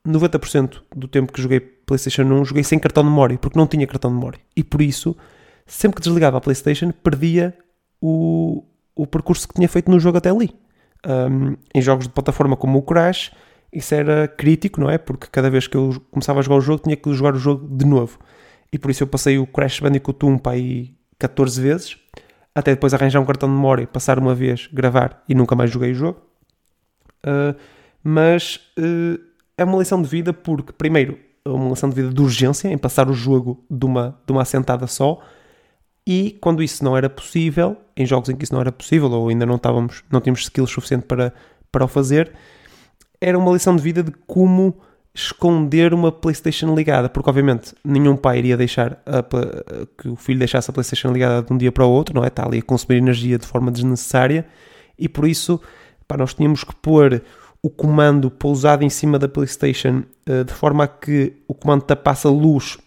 90% 0.07 0.81
do 0.95 1.07
tempo 1.07 1.31
que 1.31 1.41
joguei 1.41 1.59
PlayStation 1.59 2.23
1, 2.23 2.45
joguei 2.45 2.63
sem 2.63 2.79
cartão 2.79 3.03
de 3.03 3.09
memória, 3.09 3.37
porque 3.37 3.57
não 3.57 3.67
tinha 3.67 3.87
cartão 3.87 4.11
de 4.11 4.17
memória. 4.17 4.39
E 4.55 4.63
por 4.63 4.81
isso, 4.81 5.15
sempre 5.65 5.97
que 5.97 6.01
desligava 6.01 6.37
a 6.37 6.41
PlayStation, 6.41 6.91
perdia 6.91 7.57
o, 8.01 8.63
o 8.95 9.07
percurso 9.07 9.47
que 9.47 9.53
tinha 9.53 9.69
feito 9.69 9.89
no 9.89 9.99
jogo 9.99 10.17
até 10.17 10.29
ali. 10.29 10.51
Um, 11.05 11.57
em 11.73 11.81
jogos 11.81 12.07
de 12.07 12.13
plataforma 12.13 12.55
como 12.55 12.77
o 12.77 12.81
Crash, 12.81 13.31
isso 13.71 13.93
era 13.93 14.27
crítico, 14.27 14.79
não 14.79 14.89
é? 14.89 14.97
Porque 14.97 15.27
cada 15.27 15.49
vez 15.49 15.67
que 15.67 15.75
eu 15.75 16.01
começava 16.11 16.39
a 16.39 16.41
jogar 16.43 16.57
o 16.57 16.61
jogo, 16.61 16.83
tinha 16.83 16.95
que 16.95 17.11
jogar 17.13 17.33
o 17.33 17.39
jogo 17.39 17.67
de 17.67 17.85
novo. 17.85 18.19
E 18.71 18.77
por 18.77 18.91
isso 18.91 19.03
eu 19.03 19.07
passei 19.07 19.37
o 19.37 19.47
Crash 19.47 19.79
Bandicoot 19.79 20.25
1 20.25 20.37
para 20.37 20.53
aí 20.53 20.95
14 21.19 21.61
vezes, 21.61 21.97
até 22.55 22.71
depois 22.71 22.93
arranjar 22.93 23.19
um 23.19 23.25
cartão 23.25 23.49
de 23.49 23.55
memória, 23.55 23.87
passar 23.87 24.19
uma 24.19 24.35
vez, 24.35 24.67
gravar 24.71 25.23
e 25.27 25.35
nunca 25.35 25.55
mais 25.55 25.71
joguei 25.71 25.91
o 25.91 25.95
jogo. 25.95 26.21
Uh, 27.25 27.55
mas 28.03 28.59
uh, 28.77 29.19
é 29.57 29.63
uma 29.63 29.77
lição 29.77 30.01
de 30.01 30.07
vida 30.07 30.33
porque, 30.33 30.73
primeiro, 30.73 31.17
é 31.45 31.49
uma 31.49 31.69
lição 31.69 31.89
de 31.89 31.95
vida 31.95 32.09
de 32.09 32.21
urgência 32.21 32.67
em 32.67 32.77
passar 32.77 33.09
o 33.09 33.13
jogo 33.13 33.63
de 33.69 33.85
uma, 33.85 34.19
de 34.25 34.31
uma 34.31 34.41
assentada 34.41 34.87
só. 34.87 35.19
E 36.05 36.37
quando 36.41 36.61
isso 36.61 36.83
não 36.83 36.97
era 36.97 37.09
possível, 37.09 37.77
em 37.95 38.05
jogos 38.05 38.29
em 38.29 38.35
que 38.35 38.43
isso 38.43 38.53
não 38.53 38.61
era 38.61 38.71
possível 38.71 39.09
ou 39.11 39.29
ainda 39.29 39.45
não 39.45 39.55
estávamos, 39.55 40.03
não 40.11 40.19
tínhamos 40.19 40.41
skills 40.41 40.71
suficiente 40.71 41.05
para, 41.05 41.33
para 41.71 41.85
o 41.85 41.87
fazer, 41.87 42.33
era 43.21 43.37
uma 43.37 43.53
lição 43.53 43.75
de 43.75 43.81
vida 43.81 44.03
de 44.03 44.11
como 44.27 44.75
esconder 45.15 45.93
uma 45.93 46.11
PlayStation 46.11 46.73
ligada, 46.75 47.07
porque 47.07 47.29
obviamente 47.29 47.73
nenhum 47.85 48.17
pai 48.17 48.39
iria 48.39 48.57
deixar 48.57 49.01
a, 49.05 49.23
que 49.97 50.09
o 50.09 50.15
filho 50.15 50.39
deixasse 50.39 50.69
a 50.69 50.73
PlayStation 50.73 51.11
ligada 51.11 51.43
de 51.43 51.53
um 51.53 51.57
dia 51.57 51.71
para 51.71 51.85
o 51.85 51.89
outro, 51.89 52.15
não 52.15 52.23
é? 52.23 52.27
Está 52.27 52.45
ali 52.45 52.59
a 52.59 52.63
consumir 52.63 52.97
energia 52.97 53.37
de 53.37 53.45
forma 53.45 53.71
desnecessária. 53.71 54.45
E 54.97 55.07
por 55.07 55.27
isso 55.27 55.61
pá, 56.07 56.17
nós 56.17 56.33
tínhamos 56.33 56.63
que 56.63 56.75
pôr 56.75 57.21
o 57.63 57.69
comando 57.69 58.29
pousado 58.29 58.83
em 58.83 58.89
cima 58.89 59.17
da 59.17 59.29
PlayStation 59.29 60.03
uh, 60.29 60.43
de 60.43 60.53
forma 60.53 60.83
a 60.83 60.87
que 60.87 61.33
o 61.47 61.53
comando 61.53 61.83
tapasse 61.83 62.27
a 62.27 62.29
luz 62.29 62.77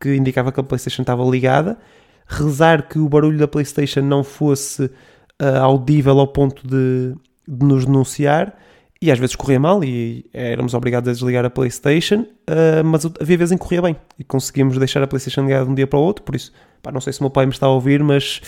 que 0.00 0.16
indicava 0.16 0.50
que 0.50 0.58
a 0.58 0.62
PlayStation 0.62 1.02
estava 1.02 1.22
ligada, 1.22 1.78
rezar 2.26 2.88
que 2.88 2.98
o 2.98 3.08
barulho 3.08 3.38
da 3.38 3.46
PlayStation 3.46 4.00
não 4.00 4.24
fosse 4.24 4.84
uh, 4.84 5.58
audível 5.60 6.18
ao 6.18 6.26
ponto 6.26 6.66
de, 6.66 7.14
de, 7.46 7.64
nos 7.64 7.84
denunciar. 7.84 8.58
E 9.00 9.10
às 9.10 9.18
vezes 9.18 9.34
corria 9.34 9.58
mal 9.58 9.82
e 9.82 10.24
éramos 10.32 10.74
obrigados 10.74 11.08
a 11.08 11.12
desligar 11.12 11.44
a 11.44 11.50
PlayStation, 11.50 12.20
uh, 12.20 12.84
mas 12.84 13.04
havia 13.20 13.36
vezes 13.36 13.52
em 13.52 13.56
que 13.58 13.62
corria 13.62 13.82
bem 13.82 13.96
e 14.18 14.24
conseguimos 14.24 14.78
deixar 14.78 15.02
a 15.02 15.06
PlayStation 15.08 15.42
ligada 15.42 15.64
de 15.66 15.70
um 15.72 15.74
dia 15.74 15.86
para 15.86 15.98
o 15.98 16.02
outro. 16.02 16.24
Por 16.24 16.34
isso, 16.34 16.52
pá, 16.82 16.90
não 16.90 17.00
sei 17.00 17.12
se 17.12 17.20
o 17.20 17.24
meu 17.24 17.30
pai 17.30 17.44
me 17.44 17.52
está 17.52 17.66
a 17.66 17.70
ouvir, 17.70 18.02
mas 18.02 18.40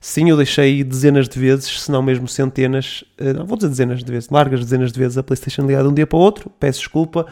Sim, 0.00 0.30
eu 0.30 0.36
deixei 0.36 0.82
dezenas 0.82 1.28
de 1.28 1.38
vezes, 1.38 1.82
se 1.82 1.92
não 1.92 2.02
mesmo 2.02 2.26
centenas, 2.26 3.04
eh, 3.18 3.34
não 3.34 3.44
vou 3.44 3.56
dizer 3.56 3.68
dezenas 3.68 4.02
de 4.02 4.10
vezes, 4.10 4.30
largas 4.30 4.60
dezenas 4.60 4.92
de 4.92 4.98
vezes 4.98 5.18
a 5.18 5.22
PlayStation 5.22 5.66
ligada 5.66 5.84
de 5.84 5.90
um 5.90 5.94
dia 5.94 6.06
para 6.06 6.16
o 6.16 6.20
outro. 6.20 6.50
Peço 6.58 6.78
desculpa, 6.78 7.26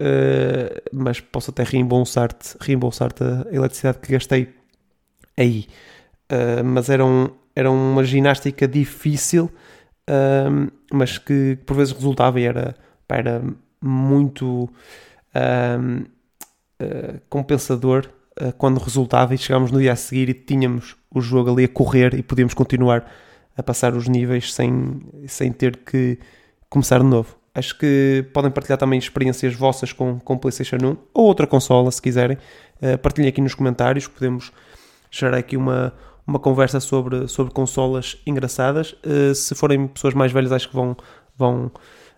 uh, 0.00 0.82
mas 0.92 1.20
posso 1.20 1.52
até 1.52 1.62
reembolsar-te 1.62 2.56
reembolsar 2.60 3.10
a 3.20 3.54
eletricidade 3.54 3.98
que 3.98 4.12
gastei 4.12 4.48
aí. 5.36 5.66
Uh, 6.32 6.64
mas 6.64 6.90
era, 6.90 7.04
um, 7.04 7.28
era 7.54 7.70
uma 7.70 8.02
ginástica 8.02 8.66
difícil, 8.66 9.44
uh, 10.08 10.72
mas 10.92 11.16
que 11.16 11.58
por 11.64 11.76
vezes 11.76 11.92
resultava 11.92 12.40
e 12.40 12.44
era, 12.44 12.74
era 13.08 13.40
muito 13.80 14.68
compensador 17.28 18.10
quando 18.58 18.78
resultava 18.78 19.34
e 19.34 19.38
chegámos 19.38 19.70
no 19.70 19.78
dia 19.78 19.92
a 19.92 19.96
seguir 19.96 20.28
e 20.28 20.34
tínhamos 20.34 20.96
o 21.14 21.20
jogo 21.20 21.52
ali 21.52 21.64
a 21.64 21.68
correr 21.68 22.14
e 22.14 22.22
podíamos 22.22 22.54
continuar 22.54 23.04
a 23.56 23.62
passar 23.62 23.94
os 23.94 24.08
níveis 24.08 24.52
sem, 24.52 25.00
sem 25.26 25.52
ter 25.52 25.76
que 25.78 26.18
começar 26.68 26.98
de 26.98 27.04
novo. 27.04 27.36
Acho 27.54 27.76
que 27.76 28.24
podem 28.32 28.50
partilhar 28.50 28.78
também 28.78 28.98
experiências 28.98 29.54
vossas 29.54 29.92
com, 29.92 30.20
com 30.20 30.38
PlayStation 30.38 30.76
1 30.76 30.96
ou 31.12 31.26
outra 31.26 31.46
consola, 31.46 31.90
se 31.90 32.00
quiserem. 32.00 32.38
Uh, 32.80 32.96
partilhem 32.98 33.28
aqui 33.28 33.40
nos 33.40 33.54
comentários, 33.54 34.06
podemos 34.06 34.52
gerar 35.10 35.36
aqui 35.36 35.56
uma, 35.56 35.92
uma 36.26 36.38
conversa 36.38 36.78
sobre, 36.78 37.26
sobre 37.26 37.52
consolas 37.52 38.16
engraçadas. 38.24 38.92
Uh, 39.04 39.34
se 39.34 39.54
forem 39.54 39.88
pessoas 39.88 40.14
mais 40.14 40.30
velhas, 40.30 40.52
acho 40.52 40.68
que 40.68 40.74
vão, 40.74 40.96
vão 41.36 41.72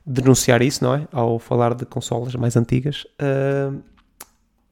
denunciar 0.05 0.61
isso, 0.61 0.85
não 0.85 0.95
é? 0.95 1.09
Ao 1.11 1.39
falar 1.39 1.75
de 1.75 1.87
consolas 1.87 2.35
mais 2.35 2.55
antigas. 2.55 3.07
Uh, 3.15 3.83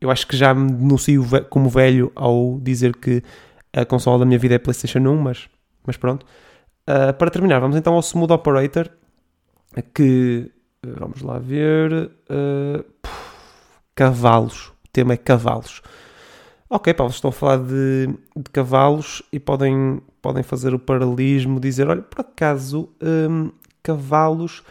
eu 0.00 0.10
acho 0.10 0.26
que 0.26 0.36
já 0.36 0.54
me 0.54 0.72
denuncio 0.72 1.24
como 1.48 1.68
velho 1.68 2.10
ao 2.14 2.58
dizer 2.60 2.96
que 2.96 3.22
a 3.72 3.84
consola 3.84 4.20
da 4.20 4.24
minha 4.24 4.38
vida 4.38 4.54
é 4.54 4.58
PlayStation 4.58 5.00
1, 5.00 5.16
mas, 5.16 5.48
mas 5.86 5.96
pronto. 5.96 6.24
Uh, 6.88 7.12
para 7.14 7.30
terminar, 7.30 7.60
vamos 7.60 7.76
então 7.76 7.94
ao 7.94 8.00
Smooth 8.00 8.32
Operator, 8.32 8.88
que 9.94 10.50
vamos 10.82 11.22
lá 11.22 11.38
ver. 11.38 12.10
Uh, 12.28 12.84
cavalos. 13.94 14.68
O 14.68 14.88
tema 14.92 15.12
é 15.12 15.16
cavalos. 15.18 15.82
Ok, 16.68 16.94
Paulo, 16.94 17.12
estão 17.12 17.28
a 17.28 17.32
falar 17.32 17.58
de, 17.58 18.06
de, 18.34 18.50
cavalos 18.50 19.22
e 19.30 19.38
podem, 19.38 20.00
podem 20.22 20.42
fazer 20.42 20.72
o 20.72 20.78
paralelismo, 20.78 21.60
dizer: 21.60 21.86
olha, 21.88 22.00
por 22.00 22.22
acaso, 22.22 22.88
um, 23.02 23.50
cavalos 23.82 24.62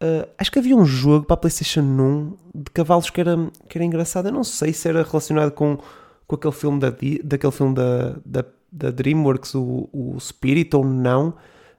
Uh, 0.00 0.28
acho 0.38 0.52
que 0.52 0.60
havia 0.60 0.76
um 0.76 0.84
jogo 0.84 1.26
para 1.26 1.34
a 1.34 1.36
PlayStation 1.36 1.80
1 1.80 2.36
de 2.54 2.70
cavalos 2.72 3.10
que 3.10 3.20
era, 3.20 3.36
que 3.68 3.76
era 3.76 3.84
engraçado. 3.84 4.28
Eu 4.28 4.32
não 4.32 4.44
sei 4.44 4.72
se 4.72 4.88
era 4.88 5.02
relacionado 5.02 5.50
com, 5.50 5.78
com 6.26 6.36
aquele 6.36 6.54
filme 6.54 6.78
da, 6.78 6.90
daquele 6.90 7.52
filme 7.52 7.74
da, 7.74 8.16
da, 8.24 8.44
da 8.70 8.90
Dreamworks, 8.90 9.54
o, 9.56 9.88
o 9.92 10.16
Spirit, 10.20 10.74
ou 10.76 10.84
não. 10.84 11.34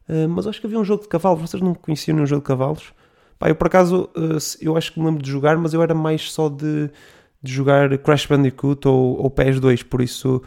Uh, 0.08 0.28
mas 0.28 0.48
acho 0.48 0.60
que 0.60 0.68
havia 0.68 0.80
um 0.80 0.84
jogo 0.84 1.04
de 1.04 1.10
cavalos. 1.10 1.42
Vocês 1.42 1.64
não 1.64 1.74
conheciam 1.74 2.16
nenhum 2.16 2.28
jogo 2.28 2.42
de 2.42 2.48
cavalos? 2.48 2.94
Pá, 3.38 3.48
eu 3.48 3.56
por 3.56 3.68
acaso, 3.68 4.10
uh, 4.18 4.38
eu 4.62 4.76
acho 4.76 4.92
que 4.92 5.00
me 5.00 5.06
lembro 5.06 5.24
de 5.24 5.32
jogar, 5.32 5.58
mas 5.58 5.74
eu 5.74 5.82
era 5.82 5.96
mais 5.96 6.30
só 6.30 6.50
de, 6.50 6.90
de 7.42 7.54
jogar 7.54 7.98
Crash 8.00 8.26
Bandicoot 8.26 8.86
ou, 8.86 9.22
ou 9.22 9.32
PS2, 9.32 9.86
por 9.86 10.02
isso. 10.02 10.42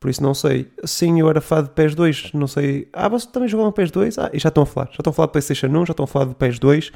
Por 0.00 0.10
isso 0.10 0.22
não 0.22 0.34
sei. 0.34 0.70
Sim, 0.84 1.20
eu 1.20 1.28
era 1.28 1.40
fã 1.40 1.62
de 1.62 1.70
PS2, 1.70 2.32
não 2.34 2.46
sei. 2.46 2.88
Ah, 2.92 3.08
vocês 3.08 3.30
também 3.30 3.48
jogavam 3.48 3.72
PS2? 3.72 4.14
Ah, 4.18 4.30
e 4.32 4.38
já 4.38 4.48
estão 4.48 4.62
a 4.62 4.66
falar. 4.66 4.86
Já 4.86 4.98
estão 4.98 5.10
a 5.10 5.14
falar 5.14 5.26
de 5.26 5.32
PlayStation 5.32 5.66
1, 5.66 5.86
já 5.86 5.90
estão 5.90 6.04
a 6.04 6.06
falar 6.06 6.24
de 6.26 6.34
PS2. 6.34 6.92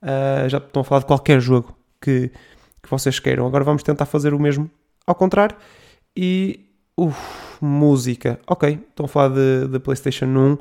Uh, 0.00 0.48
já 0.48 0.58
estão 0.58 0.80
a 0.80 0.84
falar 0.84 1.00
de 1.00 1.06
qualquer 1.06 1.40
jogo 1.40 1.76
que, 2.00 2.30
que 2.82 2.90
vocês 2.90 3.18
queiram. 3.18 3.46
Agora 3.46 3.64
vamos 3.64 3.82
tentar 3.82 4.06
fazer 4.06 4.32
o 4.32 4.40
mesmo 4.40 4.70
ao 5.06 5.14
contrário. 5.14 5.56
E. 6.16 6.64
Uf, 6.96 7.16
música. 7.60 8.40
Ok, 8.46 8.80
estão 8.88 9.06
a 9.06 9.08
falar 9.08 9.28
de, 9.28 9.68
de 9.68 9.78
PlayStation 9.78 10.26
1 10.26 10.58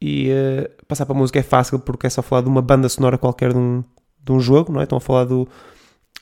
e 0.00 0.30
uh, 0.30 0.84
passar 0.86 1.06
para 1.06 1.16
a 1.16 1.18
música 1.18 1.38
é 1.38 1.42
fácil 1.42 1.78
porque 1.78 2.06
é 2.06 2.10
só 2.10 2.22
falar 2.22 2.42
de 2.42 2.48
uma 2.48 2.62
banda 2.62 2.88
sonora 2.88 3.18
qualquer 3.18 3.52
de 3.52 3.58
um, 3.58 3.82
de 4.22 4.32
um 4.32 4.38
jogo, 4.38 4.72
não 4.72 4.80
é? 4.80 4.84
Estão 4.84 4.98
a 4.98 5.00
falar 5.00 5.24
do, 5.24 5.48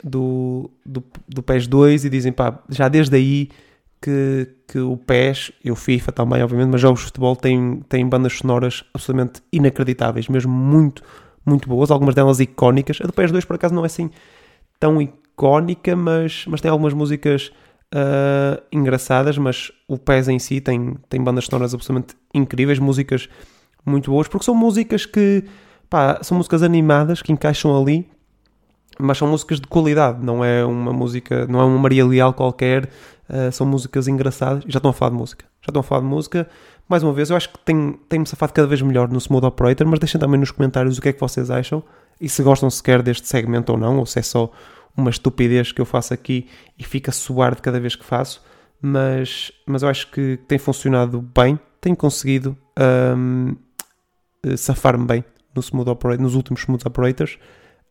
do, 0.02 0.70
do, 0.86 1.02
do 1.28 1.42
PES 1.42 1.66
2 1.66 2.04
e 2.04 2.08
dizem, 2.08 2.32
pá, 2.32 2.62
já 2.68 2.88
desde 2.88 3.16
aí 3.16 3.50
que, 4.02 4.48
que 4.66 4.78
o 4.80 4.96
PES 4.96 5.52
e 5.64 5.70
o 5.70 5.76
FIFA 5.76 6.12
também, 6.12 6.42
obviamente, 6.42 6.70
mas 6.70 6.80
jogos 6.80 7.00
de 7.00 7.06
futebol 7.06 7.36
têm, 7.36 7.80
têm 7.88 8.06
bandas 8.06 8.34
sonoras 8.34 8.84
absolutamente 8.92 9.40
inacreditáveis, 9.52 10.28
mesmo 10.28 10.52
muito, 10.52 11.02
muito 11.46 11.68
boas, 11.68 11.90
algumas 11.90 12.14
delas 12.14 12.40
icónicas. 12.40 12.98
A 13.00 13.06
do 13.06 13.12
PS2 13.12 13.46
por 13.46 13.54
acaso 13.54 13.74
não 13.74 13.84
é 13.84 13.86
assim 13.86 14.10
tão 14.80 15.00
icónica, 15.00 15.94
mas, 15.94 16.44
mas 16.48 16.60
tem 16.60 16.70
algumas 16.70 16.92
músicas 16.92 17.52
uh, 17.94 18.60
engraçadas, 18.72 19.38
mas 19.38 19.70
o 19.86 19.96
PES 19.96 20.28
em 20.28 20.38
si 20.40 20.60
tem, 20.60 20.96
tem 21.08 21.22
bandas 21.22 21.44
sonoras 21.44 21.72
absolutamente 21.72 22.16
incríveis, 22.34 22.80
músicas 22.80 23.28
muito 23.86 24.10
boas, 24.10 24.26
porque 24.26 24.44
são 24.44 24.54
músicas 24.54 25.06
que 25.06 25.44
pá, 25.88 26.18
são 26.22 26.36
músicas 26.36 26.62
animadas 26.62 27.22
que 27.22 27.32
encaixam 27.32 27.80
ali, 27.80 28.08
mas 29.02 29.18
são 29.18 29.28
músicas 29.28 29.60
de 29.60 29.66
qualidade, 29.66 30.24
não 30.24 30.44
é 30.44 30.64
uma 30.64 30.92
música, 30.92 31.46
não 31.46 31.60
é 31.60 31.64
uma 31.64 31.78
Maria 31.78 32.06
Leal 32.06 32.32
qualquer, 32.32 32.88
uh, 33.28 33.50
são 33.52 33.66
músicas 33.66 34.08
engraçadas. 34.08 34.64
Já 34.66 34.78
estão 34.78 34.90
a 34.90 34.94
falar 34.94 35.10
de 35.10 35.16
música, 35.16 35.44
já 35.60 35.70
estão 35.70 35.80
a 35.80 35.82
falar 35.82 36.00
de 36.00 36.06
música 36.06 36.48
mais 36.88 37.02
uma 37.02 37.12
vez, 37.12 37.30
eu 37.30 37.36
acho 37.36 37.48
que 37.48 37.58
tem, 37.60 37.98
tem-me 38.08 38.26
safado 38.26 38.52
cada 38.52 38.68
vez 38.68 38.82
melhor 38.82 39.08
no 39.08 39.18
Smooth 39.18 39.46
Operator, 39.46 39.86
mas 39.86 39.98
deixem 39.98 40.20
também 40.20 40.38
nos 40.38 40.50
comentários 40.50 40.98
o 40.98 41.00
que 41.00 41.08
é 41.08 41.12
que 41.12 41.20
vocês 41.20 41.50
acham 41.50 41.82
e 42.20 42.28
se 42.28 42.42
gostam 42.42 42.68
sequer 42.68 43.02
deste 43.02 43.26
segmento 43.26 43.72
ou 43.72 43.78
não, 43.78 43.98
ou 43.98 44.04
se 44.04 44.18
é 44.18 44.22
só 44.22 44.50
uma 44.96 45.08
estupidez 45.08 45.72
que 45.72 45.80
eu 45.80 45.86
faço 45.86 46.12
aqui 46.12 46.46
e 46.78 46.84
fica 46.84 47.10
a 47.10 47.14
suar 47.14 47.54
de 47.54 47.62
cada 47.62 47.80
vez 47.80 47.96
que 47.96 48.04
faço. 48.04 48.42
Mas, 48.80 49.52
mas 49.66 49.82
eu 49.82 49.88
acho 49.88 50.10
que 50.10 50.38
tem 50.46 50.58
funcionado 50.58 51.22
bem, 51.34 51.58
tenho 51.80 51.96
conseguido 51.96 52.56
um, 53.16 53.56
eh, 54.44 54.56
safar-me 54.56 55.06
bem 55.06 55.24
no 55.54 55.62
smooth 55.62 55.88
operator, 55.88 56.22
nos 56.22 56.34
últimos 56.34 56.60
Smooth 56.62 56.86
Operators. 56.86 57.38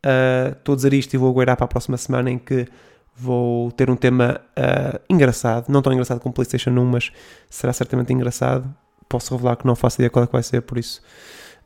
Uh, 0.04 0.72
a 0.72 0.74
dizer 0.74 0.92
isto 0.92 1.14
e 1.14 1.16
vou 1.16 1.30
aguardar 1.30 1.56
para 1.56 1.64
a 1.64 1.68
próxima 1.68 1.96
semana 1.96 2.30
em 2.30 2.38
que 2.38 2.66
vou 3.14 3.70
ter 3.72 3.88
um 3.90 3.96
tema 3.96 4.40
uh, 4.58 5.00
engraçado, 5.08 5.68
não 5.68 5.80
tão 5.80 5.92
engraçado 5.92 6.20
como 6.20 6.34
PlayStation 6.34 6.70
1, 6.70 6.84
mas 6.84 7.12
será 7.48 7.72
certamente 7.72 8.12
engraçado. 8.12 8.68
Posso 9.08 9.34
revelar 9.34 9.56
que 9.56 9.66
não 9.66 9.76
faço 9.76 9.96
ideia 9.96 10.10
qual 10.10 10.24
é 10.24 10.26
que 10.26 10.32
vai 10.32 10.42
ser, 10.42 10.62
por 10.62 10.78
isso 10.78 11.02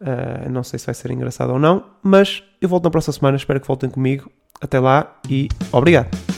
uh, 0.01 0.51
não 0.51 0.62
sei 0.62 0.79
se 0.79 0.87
vai 0.87 0.94
ser 0.94 1.11
engraçado 1.11 1.53
ou 1.53 1.59
não. 1.59 1.85
Mas 2.03 2.42
eu 2.61 2.68
volto 2.68 2.85
na 2.85 2.90
próxima 2.90 3.12
semana, 3.12 3.37
espero 3.37 3.61
que 3.61 3.66
voltem 3.66 3.88
comigo. 3.88 4.31
Até 4.61 4.81
lá 4.81 5.18
e 5.29 5.49
obrigado! 5.72 6.36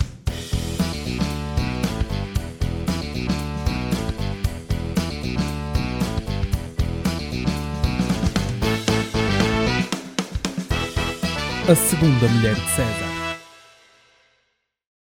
A 11.68 11.74
segunda 11.74 12.26
mulher 12.28 12.54
de 12.54 12.70
César. 12.70 13.07